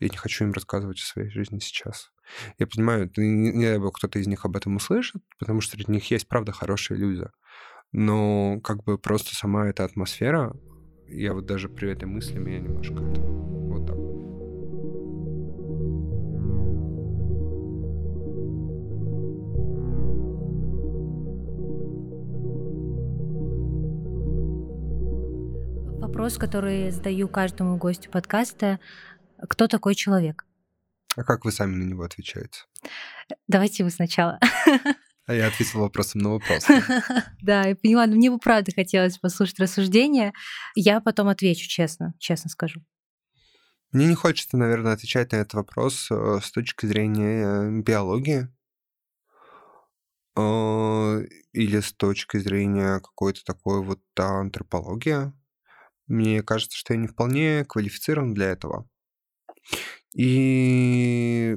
[0.00, 2.10] Я не хочу им рассказывать о своей жизни сейчас.
[2.58, 6.10] Я понимаю, не дай бог кто-то из них об этом услышит, потому что среди них
[6.10, 7.26] есть, правда, хорошие люди.
[7.92, 10.54] Но как бы просто сама эта атмосфера,
[11.06, 13.55] я вот даже при этой мысли меня немножко это,
[26.26, 28.80] Вопрос, который задаю каждому гостю подкаста,
[29.48, 30.44] кто такой человек.
[31.14, 32.64] А как вы сами на него отвечаете?
[33.46, 34.40] Давайте вы сначала.
[35.26, 36.66] А я ответил вопросом на вопрос.
[37.42, 40.32] Да, я поняла, но мне бы правда хотелось послушать рассуждения.
[40.74, 42.80] Я потом отвечу честно, честно скажу.
[43.92, 48.48] Мне не хочется, наверное, отвечать на этот вопрос э, с точки зрения э, биологии
[50.34, 55.32] э, или с точки зрения какой-то такой вот антропологии.
[56.06, 58.88] Мне кажется, что я не вполне квалифицирован для этого.
[60.14, 61.56] И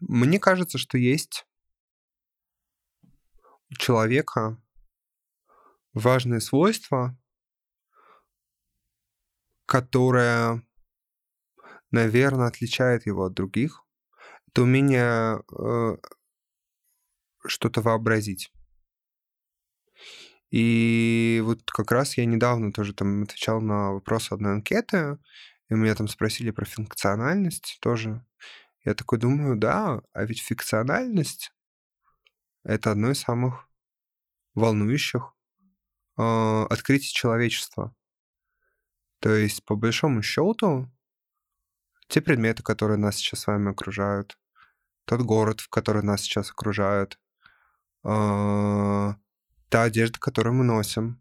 [0.00, 1.46] мне кажется, что есть
[3.70, 4.60] у человека
[5.92, 7.16] важные свойства,
[9.66, 10.66] которое,
[11.90, 13.84] наверное, отличает его от других.
[14.48, 15.96] Это умение э,
[17.46, 18.52] что-то вообразить.
[20.52, 25.18] И вот как раз я недавно тоже там отвечал на вопрос одной анкеты,
[25.70, 28.22] и меня там спросили про функциональность тоже.
[28.84, 31.54] Я такой думаю, да, а ведь функциональность—
[32.64, 33.66] это одно из самых
[34.54, 35.32] волнующих
[36.18, 37.96] э, открытий человечества.
[39.20, 40.92] То есть, по большому счету,
[42.08, 44.38] те предметы, которые нас сейчас с вами окружают,
[45.06, 47.18] тот город, в который нас сейчас окружают,
[48.04, 49.14] э,
[49.72, 51.18] Та одежда, которую мы носим,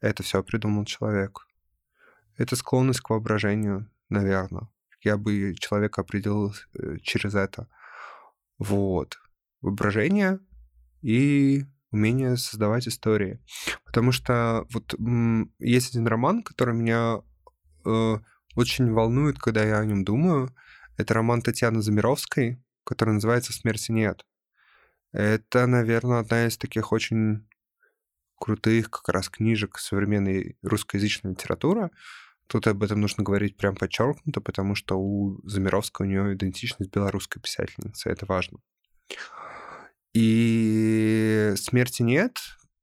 [0.00, 1.44] это все придумал человек.
[2.36, 4.68] Это склонность к воображению, наверное.
[5.00, 7.66] Я бы человека определил э, через это.
[8.58, 9.18] Вот.
[9.60, 10.38] Воображение
[11.02, 13.40] и умение создавать истории.
[13.84, 14.94] Потому что вот
[15.58, 17.22] есть один роман, который меня
[17.84, 18.18] э,
[18.54, 20.54] очень волнует, когда я о нем думаю.
[20.96, 24.24] Это роман Татьяны Замировской, который называется «Смерти нет».
[25.10, 27.47] Это, наверное, одна из таких очень
[28.38, 31.90] крутых как раз книжек современной русскоязычной литературы.
[32.46, 37.42] Тут об этом нужно говорить прям подчеркнуто, потому что у Замировской у нее идентичность белорусской
[37.42, 38.58] писательницы, это важно.
[40.14, 42.38] И «Смерти нет»,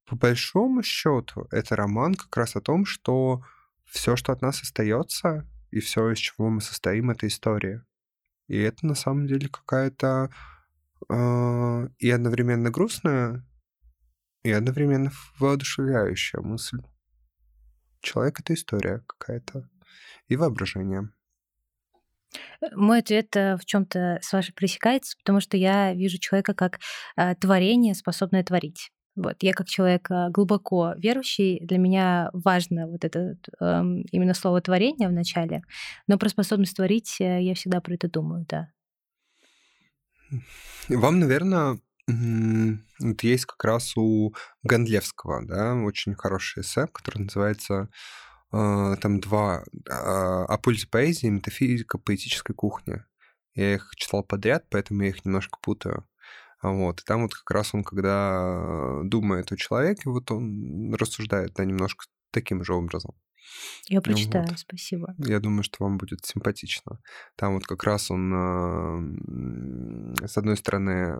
[0.06, 3.43] по большому счету, это роман как раз о том, что
[3.86, 7.84] все, что от нас остается, и все, из чего мы состоим, это история.
[8.47, 10.30] И это на самом деле какая-то
[11.10, 13.43] э, и одновременно грустная
[14.45, 16.77] и одновременно воодушевляющая мысль.
[18.01, 19.67] Человек— это история какая-то
[20.27, 21.09] и воображение.
[22.75, 26.79] Мой ответ э, в чем-то с вашей пресекается, потому что я вижу человека как
[27.17, 28.91] э, творение, способное творить.
[29.15, 34.61] Вот я как человек э, глубоко верующий, для меня важно вот это э, именно слово
[34.61, 35.63] творение в начале,
[36.05, 38.69] но про способность творить я всегда про это думаю, да.
[40.89, 44.34] Вам, наверное, вот есть как раз у
[44.64, 47.89] Гандлевского, да, очень хороший эссе, который называется
[48.51, 53.03] э, там два э, о пользе поэзии, метафизика поэтической кухни.
[53.56, 56.08] Я их читал подряд, поэтому я их немножко путаю.
[56.62, 57.01] Вот.
[57.01, 62.06] И там вот как раз он, когда думает о человеке, вот он рассуждает, да, немножко
[62.32, 63.16] таким же образом.
[63.87, 64.59] Я прочитаю, вот.
[64.59, 65.15] спасибо.
[65.17, 66.99] Я думаю, что вам будет симпатично.
[67.35, 68.31] Там вот как раз он,
[70.25, 71.19] с одной стороны,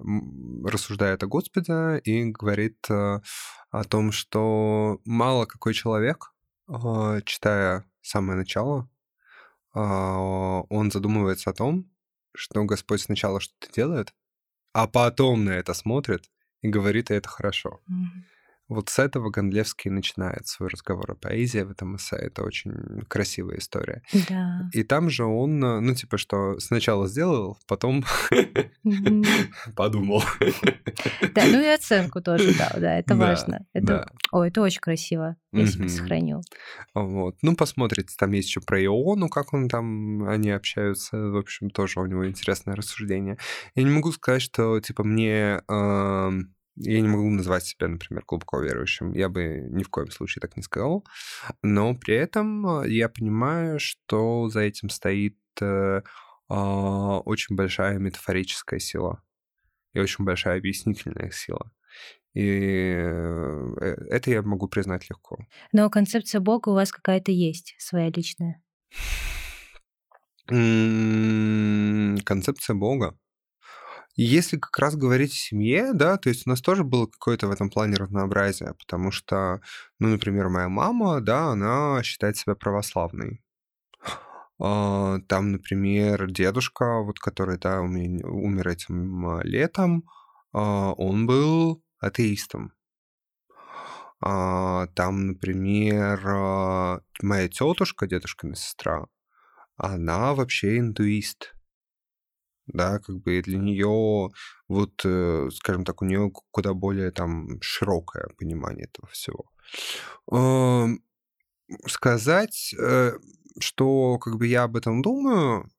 [0.66, 3.20] рассуждает о Господе и говорит э,
[3.72, 6.34] о том, что мало какой человек,
[6.68, 8.90] а, читая самое начало,
[9.74, 11.92] а, он задумывается о том,
[12.36, 14.14] что Господь сначала что-то делает,
[14.74, 16.30] а потом на это смотрит
[16.62, 17.82] и говорит, и это хорошо.
[17.90, 18.35] Mm-hmm.
[18.68, 22.16] Вот с этого Гондлевский начинает свой разговор о поэзии в этом эссе.
[22.16, 24.02] Это очень красивая история.
[24.28, 24.70] Да.
[24.74, 28.04] И там же он, э, ну, типа, что сначала сделал, потом
[29.76, 30.24] подумал.
[31.34, 33.66] Да, ну и оценку тоже дал, да, это важно.
[34.32, 35.36] О, это очень красиво.
[35.52, 36.42] Я себе сохранил.
[36.94, 37.38] Вот.
[37.42, 41.18] Ну, посмотрите, там есть еще про Иону, как он там, они общаются.
[41.18, 43.38] В общем, тоже у него интересное рассуждение.
[43.76, 45.62] Я не могу сказать, что, типа, мне
[46.78, 49.14] я не могу назвать себя, например, глубоко верующим.
[49.14, 51.06] Я бы ни в коем случае так не сказал.
[51.62, 56.02] Но при этом э, я понимаю, что за этим стоит э,
[56.50, 59.22] э, очень большая метафорическая сила
[59.94, 61.72] и очень большая объяснительная сила.
[62.34, 65.38] И э, это я могу признать легко.
[65.72, 68.62] Но концепция Бога у вас какая-то есть, своя личная.
[72.26, 73.18] Концепция Бога.
[74.18, 77.52] Если как раз говорить о семье, да, то есть у нас тоже было какое-то в
[77.52, 79.60] этом плане разнообразие, потому что,
[80.00, 83.44] ну, например, моя мама, да, она считает себя православной.
[84.58, 90.06] А, там, например, дедушка, вот который, да, умер этим а, летом,
[90.54, 92.72] а, он был атеистом.
[94.22, 96.20] Там, например,
[97.22, 99.06] моя тетушка, дедушкина сестра,
[99.76, 101.55] она вообще индуист
[102.68, 104.30] да, как бы для нее
[104.68, 109.46] вот, э, скажем так, у нее куда более там широкое понимание этого всего.
[111.88, 113.14] Сказать, э,
[113.60, 115.70] что как бы я об этом думаю,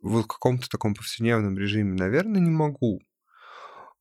[0.00, 3.00] в каком-то таком повседневном режиме, наверное, не могу.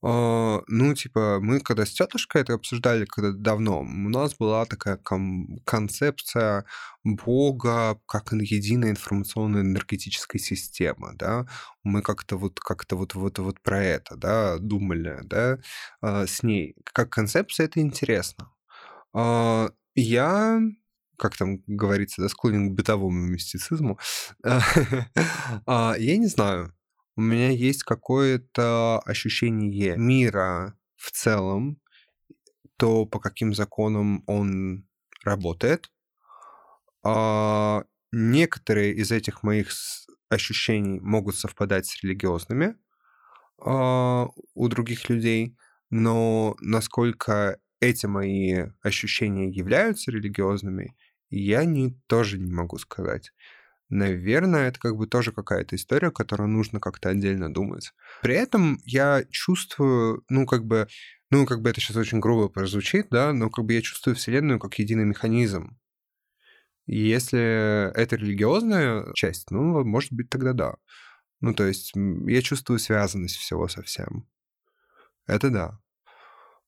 [0.03, 4.97] А, ну, типа, мы когда с тетушкой это обсуждали когда давно, у нас была такая
[4.97, 6.65] кон- концепция
[7.03, 11.45] Бога как единая информационная энергетическая система, да.
[11.83, 15.59] Мы как-то вот как-то вот вот вот про это, да, думали, да,
[16.01, 16.75] а, с ней.
[16.85, 18.51] Как концепция это интересно.
[19.13, 20.61] А, я
[21.17, 23.99] как там говорится, да, склонен к бытовому мистицизму.
[24.43, 26.73] Я не знаю
[27.15, 31.79] у меня есть какое-то ощущение мира в целом,
[32.77, 34.87] то, по каким законам он
[35.23, 35.91] работает.
[37.03, 39.71] А некоторые из этих моих
[40.29, 42.75] ощущений могут совпадать с религиозными
[43.59, 45.57] а, у других людей,
[45.89, 50.95] но насколько эти мои ощущения являются религиозными,
[51.29, 53.31] я не, тоже не могу сказать.
[53.91, 57.91] Наверное, это как бы тоже какая-то история, которую нужно как-то отдельно думать.
[58.21, 60.87] При этом я чувствую, ну, как бы,
[61.29, 64.59] ну, как бы это сейчас очень грубо прозвучит, да, но как бы я чувствую Вселенную
[64.59, 65.77] как единый механизм.
[66.85, 70.75] И если это религиозная часть, ну, может быть, тогда да.
[71.41, 74.25] Ну, то есть я чувствую связанность всего со всем.
[75.27, 75.79] Это да.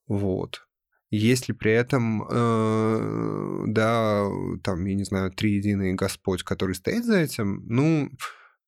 [0.07, 0.67] Вот.
[1.15, 4.27] Если при этом, э, да,
[4.63, 8.09] там, я не знаю, три единый Господь, который стоит за этим, ну,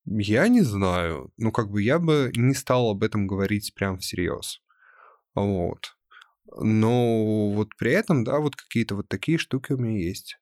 [0.06, 1.32] я не знаю.
[1.38, 4.62] Ну, как бы я бы не стал об этом говорить прям всерьез.
[5.34, 5.96] Вот.
[6.62, 10.38] Но вот при этом, да, вот какие-то вот такие штуки у меня есть.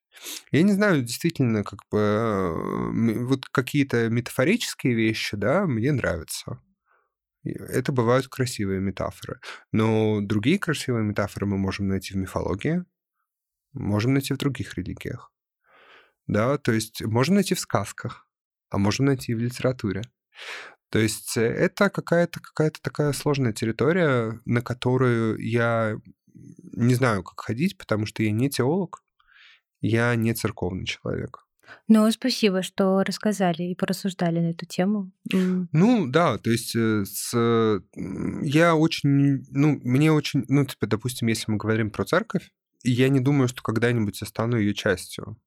[0.52, 6.60] Я не знаю, действительно, как бы э, вот какие-то метафорические вещи, да, мне нравятся.
[7.44, 9.40] Это бывают красивые метафоры.
[9.72, 12.84] Но другие красивые метафоры мы можем найти в мифологии,
[13.72, 15.32] можем найти в других религиях.
[16.26, 18.26] Да, то есть можем найти в сказках,
[18.70, 20.02] а можем найти в литературе.
[20.88, 25.98] То есть это какая-то какая такая сложная территория, на которую я
[26.34, 29.02] не знаю, как ходить, потому что я не теолог,
[29.80, 31.43] я не церковный человек.
[31.88, 35.12] Ну, спасибо, что рассказали и порассуждали на эту тему.
[35.32, 37.82] Ну, да, то есть э, с...
[38.42, 42.50] я очень, ну, мне очень, ну, типа, допустим, если мы говорим про церковь,
[42.82, 45.38] я не думаю, что когда-нибудь я стану ее частью.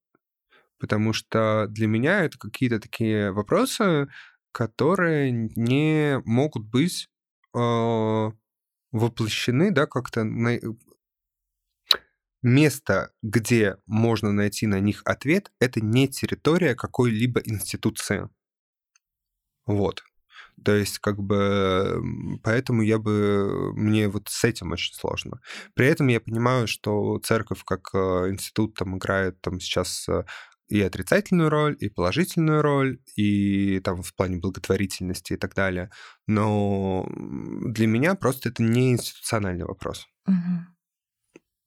[0.79, 4.07] Потому что для меня это какие-то такие вопросы,
[4.51, 7.09] которые не могут быть
[7.55, 8.31] э,
[8.91, 10.57] воплощены, да, как-то на,
[12.41, 18.29] место, где можно найти на них ответ, это не территория какой-либо институции.
[19.65, 20.03] Вот.
[20.63, 22.01] То есть, как бы,
[22.43, 25.39] поэтому я бы, мне вот с этим очень сложно.
[25.75, 30.23] При этом я понимаю, что церковь как э, институт там играет там сейчас э,
[30.67, 35.91] и отрицательную роль, и положительную роль, и там в плане благотворительности и так далее.
[36.25, 40.07] Но для меня просто это не институциональный вопрос.
[40.27, 40.76] Угу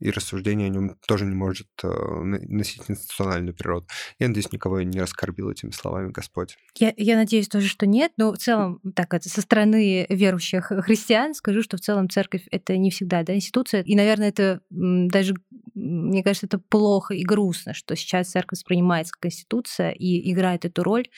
[0.01, 3.87] и рассуждение о нем тоже не может э, носить институциональную природу.
[4.19, 6.57] Я надеюсь, никого не раскорбил этими словами Господь.
[6.79, 11.35] Я, я надеюсь тоже, что нет, но в целом, так это со стороны верующих христиан
[11.35, 13.83] скажу, что в целом церковь это не всегда да, институция.
[13.83, 15.35] И, наверное, это даже,
[15.75, 20.83] мне кажется, это плохо и грустно, что сейчас церковь воспринимается как институция и играет эту
[20.83, 21.09] роль,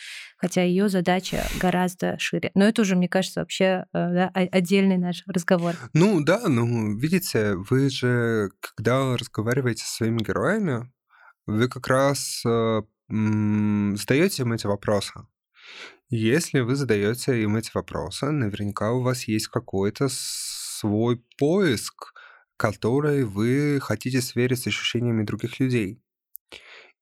[0.43, 2.51] хотя ее задача гораздо шире.
[2.55, 5.77] Но это уже, мне кажется, вообще э, да, отдельный наш разговор.
[5.95, 10.93] Ну да, ну видите, вы же когда разговариваете со своими героями,
[11.47, 15.13] вы как раз э, задаете им эти вопросы.
[16.11, 22.13] Если вы задаете им эти вопросы, наверняка у вас есть какой-то свой поиск,
[22.57, 26.02] который вы хотите сверить с ощущениями других людей.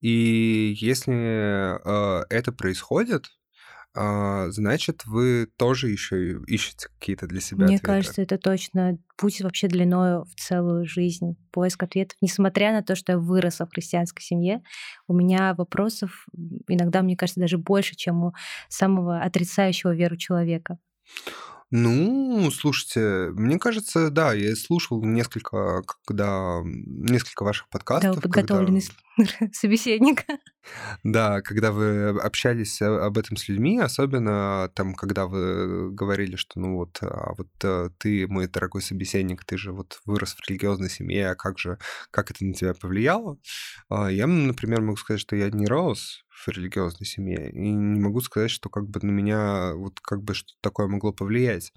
[0.00, 3.26] И если э, это происходит,
[3.92, 7.86] а, значит, вы тоже еще ищете какие-то для себя Мне ответы.
[7.86, 12.16] кажется, это точно путь вообще длиною в целую жизнь, поиск ответов.
[12.20, 14.62] Несмотря на то, что я выросла в христианской семье,
[15.08, 16.26] у меня вопросов
[16.68, 18.32] иногда, мне кажется, даже больше, чем у
[18.68, 20.78] самого отрицающего веру человека.
[21.72, 28.16] Ну, слушайте, мне кажется, да, я слушал несколько, когда несколько ваших подкастов.
[28.16, 28.82] Да, подготовленный
[29.16, 29.48] когда...
[29.52, 30.24] собеседник.
[31.04, 36.74] Да, когда вы общались об этом с людьми, особенно там, когда вы говорили, что ну
[36.74, 41.30] вот, а вот э, ты, мой дорогой собеседник, ты же вот вырос в религиозной семье,
[41.30, 41.78] а как же,
[42.10, 43.38] как это на тебя повлияло?
[43.88, 47.50] А, я, например, могу сказать, что я не рос в религиозной семье.
[47.50, 51.12] И не могу сказать, что как бы на меня вот как бы что-то такое могло
[51.12, 51.72] повлиять.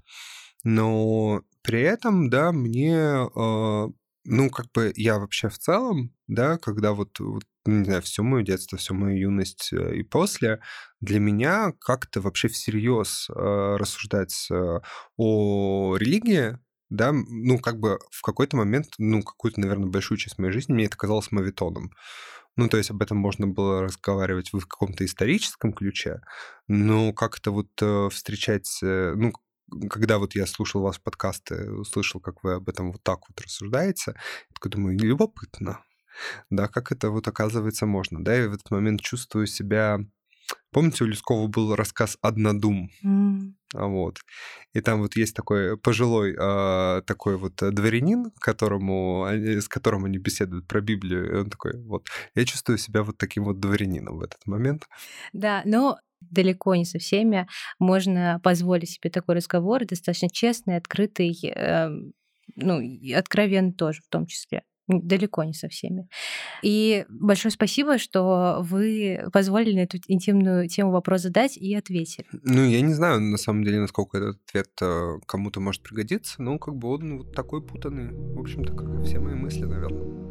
[0.64, 3.88] Но при этом, да, мне, э,
[4.24, 8.42] ну, как бы я вообще в целом, да, когда вот, вот не знаю, все мое
[8.42, 10.60] детство, всю мою юность э, и после,
[11.00, 13.32] для меня как-то вообще всерьез э,
[13.78, 14.80] рассуждать э,
[15.16, 16.58] о религии,
[16.90, 20.86] да, ну, как бы в какой-то момент, ну, какую-то, наверное, большую часть моей жизни мне
[20.86, 21.90] это казалось мавитоном.
[22.56, 26.20] Ну, то есть об этом можно было разговаривать в каком-то историческом ключе,
[26.68, 29.32] но как-то вот э, встречать, э, ну,
[29.90, 34.12] когда вот я слушал вас подкасты, услышал, как вы об этом вот так вот рассуждаете,
[34.16, 35.80] я такой думаю, любопытно,
[36.50, 39.98] да, как это вот оказывается можно, да, и в этот момент чувствую себя
[40.70, 42.90] Помните, у Люскова был рассказ «Однодум»?
[43.04, 43.52] Mm.
[43.74, 44.18] Вот.
[44.72, 50.66] И там вот есть такой пожилой э, такой вот дворянин, которому, с которым они беседуют
[50.66, 54.46] про Библию, и он такой, вот, я чувствую себя вот таким вот дворянином в этот
[54.46, 54.88] момент.
[55.32, 57.46] Да, но далеко не со всеми
[57.78, 61.90] можно позволить себе такой разговор, достаточно честный, открытый, э,
[62.56, 64.62] ну, и откровенный тоже в том числе.
[64.86, 66.08] Далеко не со всеми.
[66.62, 72.26] И большое спасибо, что вы позволили на эту интимную тему вопрос задать и ответили.
[72.42, 76.58] Ну, я не знаю, на самом деле, насколько этот ответ э, кому-то может пригодиться, но
[76.58, 80.23] как бы он вот такой путанный, в общем-то, как и все мои мысли, наверное.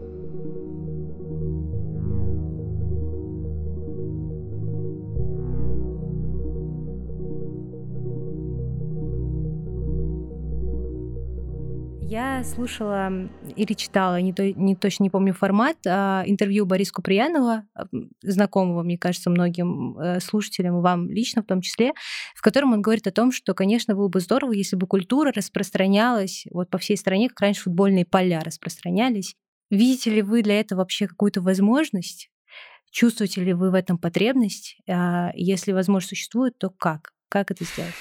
[12.13, 13.11] Я слушала
[13.55, 17.65] или читала, не, то, не точно не помню формат, а, интервью Бориса Куприянова,
[18.21, 21.93] знакомого, мне кажется, многим э, слушателям, вам лично в том числе,
[22.35, 26.45] в котором он говорит о том, что, конечно, было бы здорово, если бы культура распространялась
[26.51, 29.35] вот по всей стране, как раньше футбольные поля распространялись.
[29.71, 32.29] Видите ли вы для этого вообще какую-то возможность?
[32.91, 34.77] Чувствуете ли вы в этом потребность?
[34.87, 37.15] А если возможность существует, то как?
[37.29, 37.95] Как это сделать?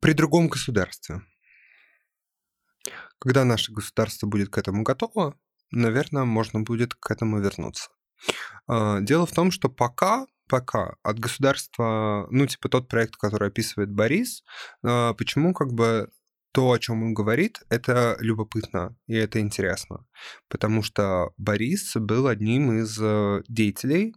[0.00, 1.22] При другом государстве.
[3.18, 5.34] Когда наше государство будет к этому готово,
[5.70, 7.90] наверное, можно будет к этому вернуться.
[8.66, 13.92] А, дело в том, что пока пока от государства, ну, типа тот проект, который описывает
[13.92, 14.42] Борис,
[14.82, 16.08] а, почему как бы
[16.52, 20.06] то, о чем он говорит, это любопытно и это интересно.
[20.48, 24.14] Потому что Борис был одним из э, деятелей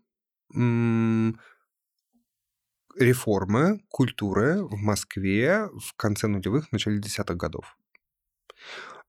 [2.97, 7.77] реформы культуры в Москве в конце нулевых, начале десятых годов.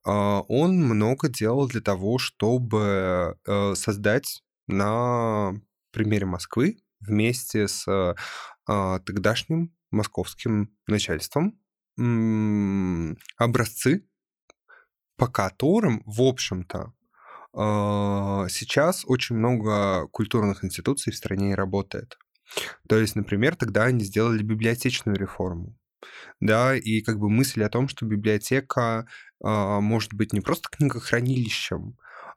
[0.05, 5.53] А, он много делал для того, чтобы э, создать на
[5.93, 11.59] примере Москвы вместе с а, тогдашним московским начальством
[13.37, 14.09] образцы,
[15.17, 16.95] по которым, в общем-то,
[17.55, 22.19] а, сейчас очень много культурных институций в стране работает.
[22.89, 25.77] То есть, например, тогда они сделали библиотечную реформу.
[26.41, 29.07] Да, и как бы мысль о том, что библиотека
[29.43, 31.97] а, может быть не просто книгохранилищем,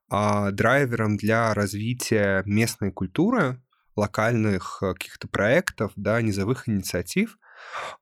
[0.10, 3.62] а драйвером для развития местной культуры,
[3.96, 7.38] локальных э, каких-то проектов, да, низовых инициатив,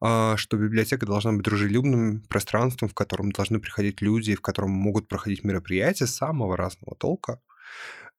[0.01, 5.07] а, что библиотека должна быть дружелюбным пространством, в котором должны приходить люди, в котором могут
[5.07, 7.39] проходить мероприятия самого разного толка.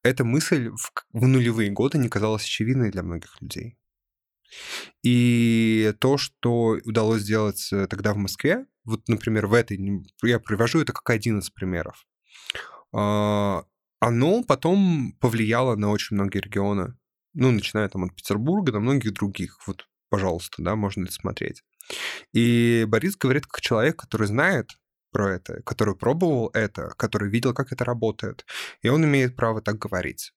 [0.02, 3.76] Эта мысль в, в нулевые годы не казалась очевидной для многих людей.
[5.02, 9.78] И то, что удалось сделать э, тогда в Москве, вот, например, в этой,
[10.22, 12.06] я привожу это как один из примеров,
[12.92, 13.64] а,
[14.00, 16.96] оно потом повлияло на очень многие регионы.
[17.32, 19.58] Ну, начиная там от Петербурга до многих других.
[19.66, 21.62] Вот, пожалуйста, да, можно это смотреть.
[22.32, 24.70] И Борис говорит как человек, который знает
[25.10, 28.44] про это, который пробовал это, который видел, как это работает.
[28.82, 30.32] И он имеет право так говорить.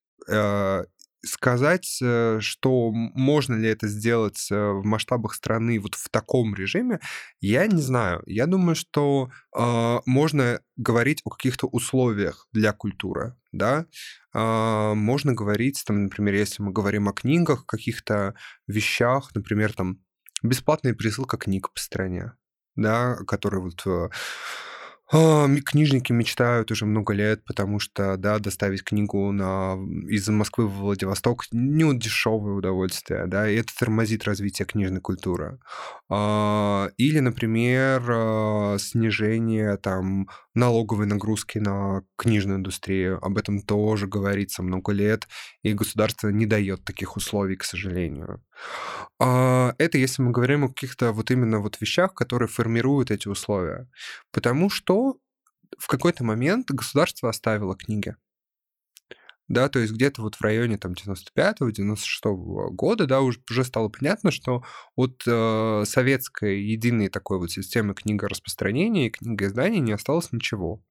[1.26, 7.00] Сказать, э, что можно ли это сделать э, в масштабах страны вот в таком режиме,
[7.42, 8.22] я не знаю.
[8.28, 13.88] Я думаю, что э, можно говорить о каких-то условиях для культуры, да.
[14.34, 18.36] Э, можно говорить, там, например, если мы говорим о книгах, каких-то
[18.68, 20.00] вещах, например, там
[20.44, 22.34] бесплатная присылка книг по стране,
[22.76, 24.10] да, которые вот э,
[25.10, 29.76] а, книжники мечтают уже много лет, потому что, да, доставить книгу на,
[30.10, 35.60] из Москвы в Владивосток не дешевое удовольствие, да, и это тормозит развитие книжной культуры.
[36.10, 40.28] А, или, например, а, снижение там
[40.58, 43.24] налоговой нагрузки на книжную индустрию.
[43.24, 45.28] Об этом тоже говорится много лет,
[45.64, 48.44] и государство не дает таких условий, к сожалению.
[49.20, 53.88] А, это если мы говорим о каких-то вот именно вот вещах, которые формируют эти условия.
[54.32, 55.18] Потому что
[55.78, 58.16] в какой-то момент государство оставило книги.
[59.48, 64.30] Да, то есть где-то вот в районе там 95-96 года, да, уже, уже стало понятно,
[64.32, 64.64] что
[64.96, 70.82] от э, советской единой такой вот системы книгораспространения и книгоиздания не осталось ничего.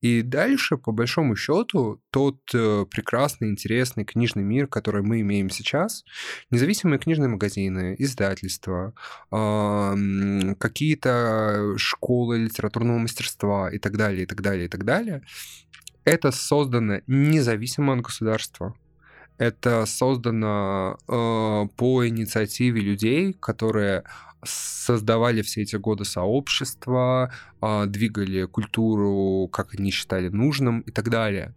[0.00, 6.04] И дальше, по большому счету, тот э, прекрасный, интересный книжный мир, который мы имеем сейчас,
[6.50, 8.94] независимые книжные магазины, издательства,
[9.32, 15.22] э, какие-то школы литературного мастерства и так далее, и так далее, и так далее,
[16.06, 18.74] это создано независимо от государства.
[19.38, 24.04] Это создано э, по инициативе людей, которые
[24.42, 31.54] создавали все эти годы сообщества, э, двигали культуру, как они считали нужным и так далее.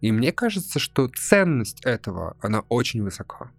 [0.00, 3.50] И мне кажется, что ценность этого, она очень высока.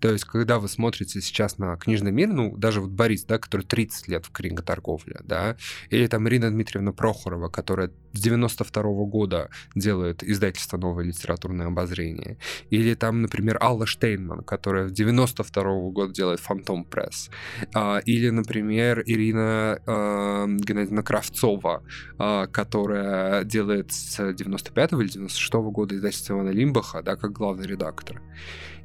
[0.00, 3.62] То есть, когда вы смотрите сейчас на книжный мир, ну, даже вот Борис, да, который
[3.62, 5.56] 30 лет в книготорговле, да,
[5.90, 12.38] или там Ирина Дмитриевна Прохорова, которая с 92 -го года делает издательство «Новое литературное обозрение»,
[12.70, 17.30] или там, например, Алла Штейнман, которая в 92 -го года делает «Фантом Пресс»,
[17.74, 21.82] а, или, например, Ирина э, Геннадьевна Кравцова,
[22.18, 27.66] э, которая делает с 95 или 96 -го года издательство Ивана Лимбаха, да, как главный
[27.66, 28.20] редактор.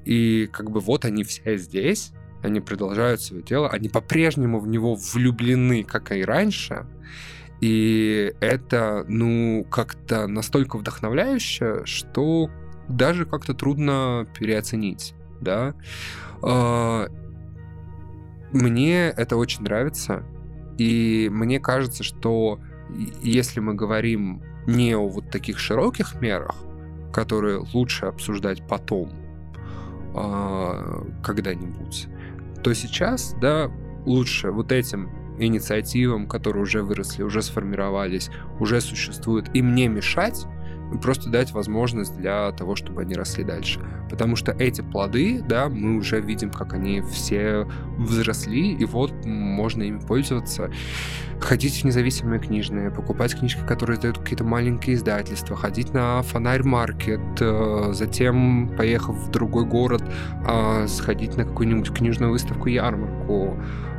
[0.05, 2.11] И как бы вот они все здесь,
[2.41, 6.85] они продолжают свое дело, они по-прежнему в него влюблены, как и раньше.
[7.61, 12.49] И это, ну, как-то настолько вдохновляюще, что
[12.87, 15.75] даже как-то трудно переоценить, да.
[16.41, 17.07] А,
[18.51, 20.23] мне это очень нравится,
[20.79, 22.59] и мне кажется, что
[23.21, 26.55] если мы говорим не о вот таких широких мерах,
[27.13, 29.11] которые лучше обсуждать потом,
[30.15, 32.07] а, когда-нибудь,
[32.63, 33.71] то сейчас, да,
[34.05, 35.09] лучше вот этим
[35.39, 38.29] инициативам, которые уже выросли, уже сформировались,
[38.59, 40.45] уже существуют, им не мешать,
[40.99, 43.79] просто дать возможность для того, чтобы они росли дальше.
[44.09, 49.83] Потому что эти плоды, да, мы уже видим, как они все взросли, и вот можно
[49.83, 50.71] ими пользоваться.
[51.39, 57.89] Ходить в независимые книжные, покупать книжки, которые издают какие-то маленькие издательства, ходить на фонарь-маркет, э,
[57.93, 60.03] затем, поехав в другой город,
[60.45, 63.57] а, сходить на какую-нибудь книжную выставку-ярмарку,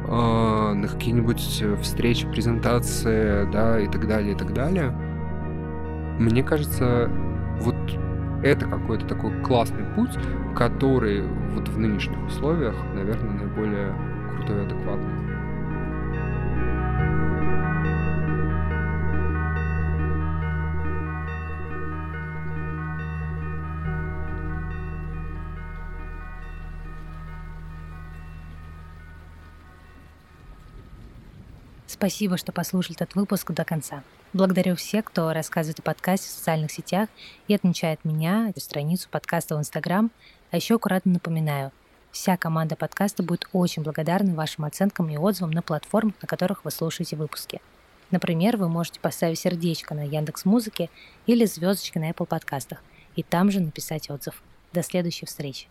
[0.09, 4.94] а, на какие-нибудь встречи, презентации, да, и так далее, и так далее
[6.23, 7.11] мне кажется,
[7.61, 7.74] вот
[8.43, 10.16] это какой-то такой классный путь,
[10.57, 13.94] который вот в нынешних условиях, наверное, наиболее
[14.35, 15.23] крутой и адекватный.
[31.86, 34.03] Спасибо, что послушали этот выпуск до конца.
[34.32, 37.09] Благодарю всех, кто рассказывает о подкасте в социальных сетях
[37.48, 40.10] и отмечает меня, страницу подкаста в Инстаграм.
[40.50, 41.70] А еще аккуратно напоминаю,
[42.12, 46.70] Вся команда подкаста будет очень благодарна вашим оценкам и отзывам на платформах, на которых вы
[46.70, 47.62] слушаете выпуски.
[48.10, 50.90] Например, вы можете поставить сердечко на Яндекс Музыке
[51.24, 52.82] или звездочки на Apple подкастах
[53.16, 54.42] и там же написать отзыв.
[54.74, 55.68] До следующей встречи.